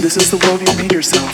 This 0.00 0.16
is 0.16 0.30
the 0.30 0.38
world 0.46 0.60
you 0.60 0.72
made 0.80 0.92
yourself. 0.92 1.31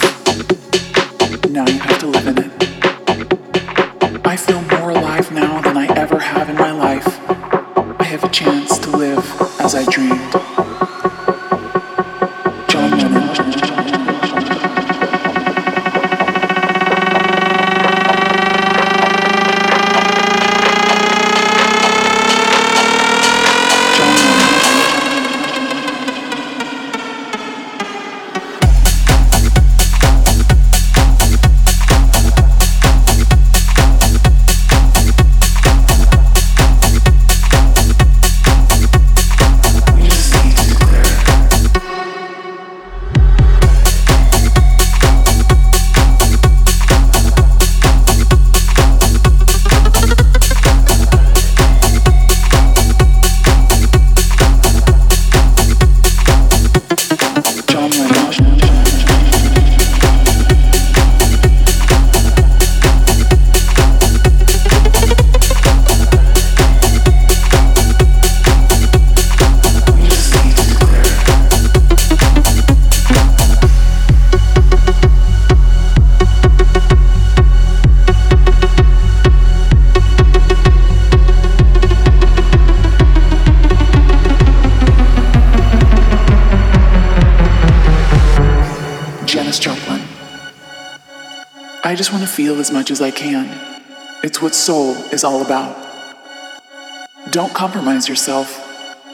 Yourself. 98.06 98.48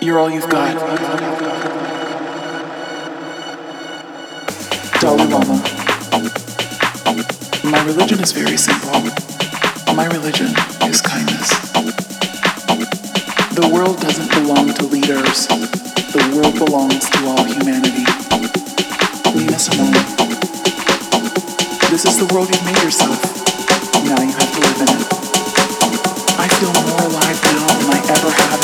You're 0.03 0.19
all 0.19 0.31
you've 0.31 0.49
got. 0.51 0.75
Dalai 5.01 5.25
Lama. 5.25 5.57
My 7.65 7.83
religion 7.87 8.21
is 8.21 8.33
very 8.33 8.59
simple. 8.59 8.93
My 9.95 10.05
religion 10.07 10.49
is 10.85 11.01
kindness. 11.01 11.49
The 13.57 13.71
world 13.73 14.01
doesn't 14.01 14.31
belong 14.31 14.75
to 14.75 14.85
leaders. 14.85 15.47
The 15.49 16.21
world 16.37 16.55
belongs 16.55 17.09
to 17.09 17.27
all 17.27 17.43
humanity. 17.43 18.05
Nina 19.35 19.59
Simone. 19.59 19.93
This 21.91 22.05
is 22.05 22.19
the 22.19 22.29
world 22.35 22.51
you've 22.53 22.65
made 22.67 22.83
yourself. 22.83 23.19
Now 24.05 24.21
you 24.21 24.31
have 24.31 24.53
to 24.53 24.61
live 24.61 24.81
in 24.83 24.89
it. 24.93 25.15
I 26.39 26.49
feel 26.49 26.73
more 26.85 27.01
alive 27.01 27.43
now 27.45 27.67
than 27.67 27.91
I 27.91 27.99
ever 28.13 28.31
have 28.31 28.64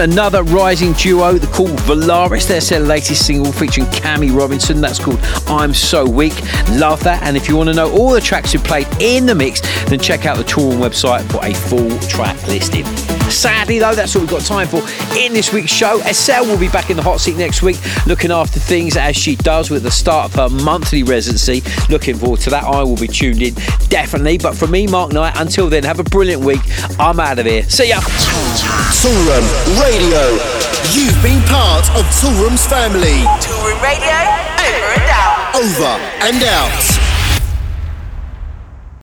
another 0.00 0.42
rising 0.42 0.92
duo 0.94 1.34
they're 1.34 1.52
called 1.52 1.78
Valaris. 1.80 2.48
That's 2.48 2.68
their 2.68 2.80
latest 2.80 3.26
single 3.26 3.52
featuring 3.52 3.86
Cami 3.88 4.36
Robinson. 4.36 4.80
That's 4.80 4.98
called 4.98 5.20
I'm 5.46 5.72
So 5.74 6.08
Weak. 6.08 6.34
Love 6.70 7.02
that. 7.04 7.22
And 7.22 7.36
if 7.36 7.48
you 7.48 7.56
want 7.56 7.68
to 7.68 7.74
know 7.74 7.92
all 7.92 8.10
the 8.10 8.20
tracks 8.20 8.52
we 8.52 8.60
played 8.60 8.88
in 9.00 9.26
the 9.26 9.34
mix, 9.34 9.60
then 9.86 10.00
check 10.00 10.26
out 10.26 10.36
the 10.36 10.44
Toolroom 10.44 10.78
website 10.78 11.30
for 11.30 11.44
a 11.44 11.54
full 11.54 11.98
track 12.08 12.36
listing. 12.46 12.84
Sadly, 13.30 13.78
though, 13.78 13.94
that's 13.94 14.16
all 14.16 14.22
we've 14.22 14.30
got 14.30 14.42
time 14.42 14.66
for 14.66 14.82
in 15.16 15.32
this 15.32 15.52
week's 15.52 15.70
show. 15.70 16.00
Estelle 16.00 16.46
will 16.46 16.58
be 16.58 16.68
back 16.68 16.90
in 16.90 16.96
the 16.96 17.02
hot 17.02 17.20
seat 17.20 17.36
next 17.36 17.62
week, 17.62 17.78
looking 18.06 18.32
after 18.32 18.58
things 18.58 18.96
as 18.96 19.16
she 19.16 19.36
does 19.36 19.70
with 19.70 19.84
the 19.84 19.90
start 19.90 20.26
of 20.26 20.34
her 20.34 20.62
monthly 20.64 21.04
residency. 21.04 21.62
Looking 21.88 22.16
forward 22.16 22.40
to 22.40 22.50
that. 22.50 22.64
I 22.64 22.82
will 22.82 22.96
be 22.96 23.06
tuned 23.06 23.40
in, 23.40 23.54
definitely. 23.88 24.38
But 24.38 24.56
for 24.56 24.66
me, 24.66 24.86
Mark 24.86 25.12
Knight, 25.12 25.34
until 25.36 25.68
then, 25.68 25.84
have 25.84 26.00
a 26.00 26.04
brilliant 26.04 26.44
week. 26.44 26.60
I'm 26.98 27.20
out 27.20 27.38
of 27.38 27.46
here. 27.46 27.62
See 27.64 27.90
ya. 27.90 28.00
Toolroom 29.00 29.80
Radio. 29.80 30.36
You've 30.92 31.16
been 31.22 31.40
part 31.48 31.88
of 31.96 32.04
Toolroom's 32.20 32.66
family. 32.66 33.24
Toolroom 33.40 33.80
Radio, 33.80 34.12
over 34.60 34.92
and 34.92 35.08
out. 35.08 35.56
Over 35.56 35.92
and 36.28 36.42
out. 36.44 36.89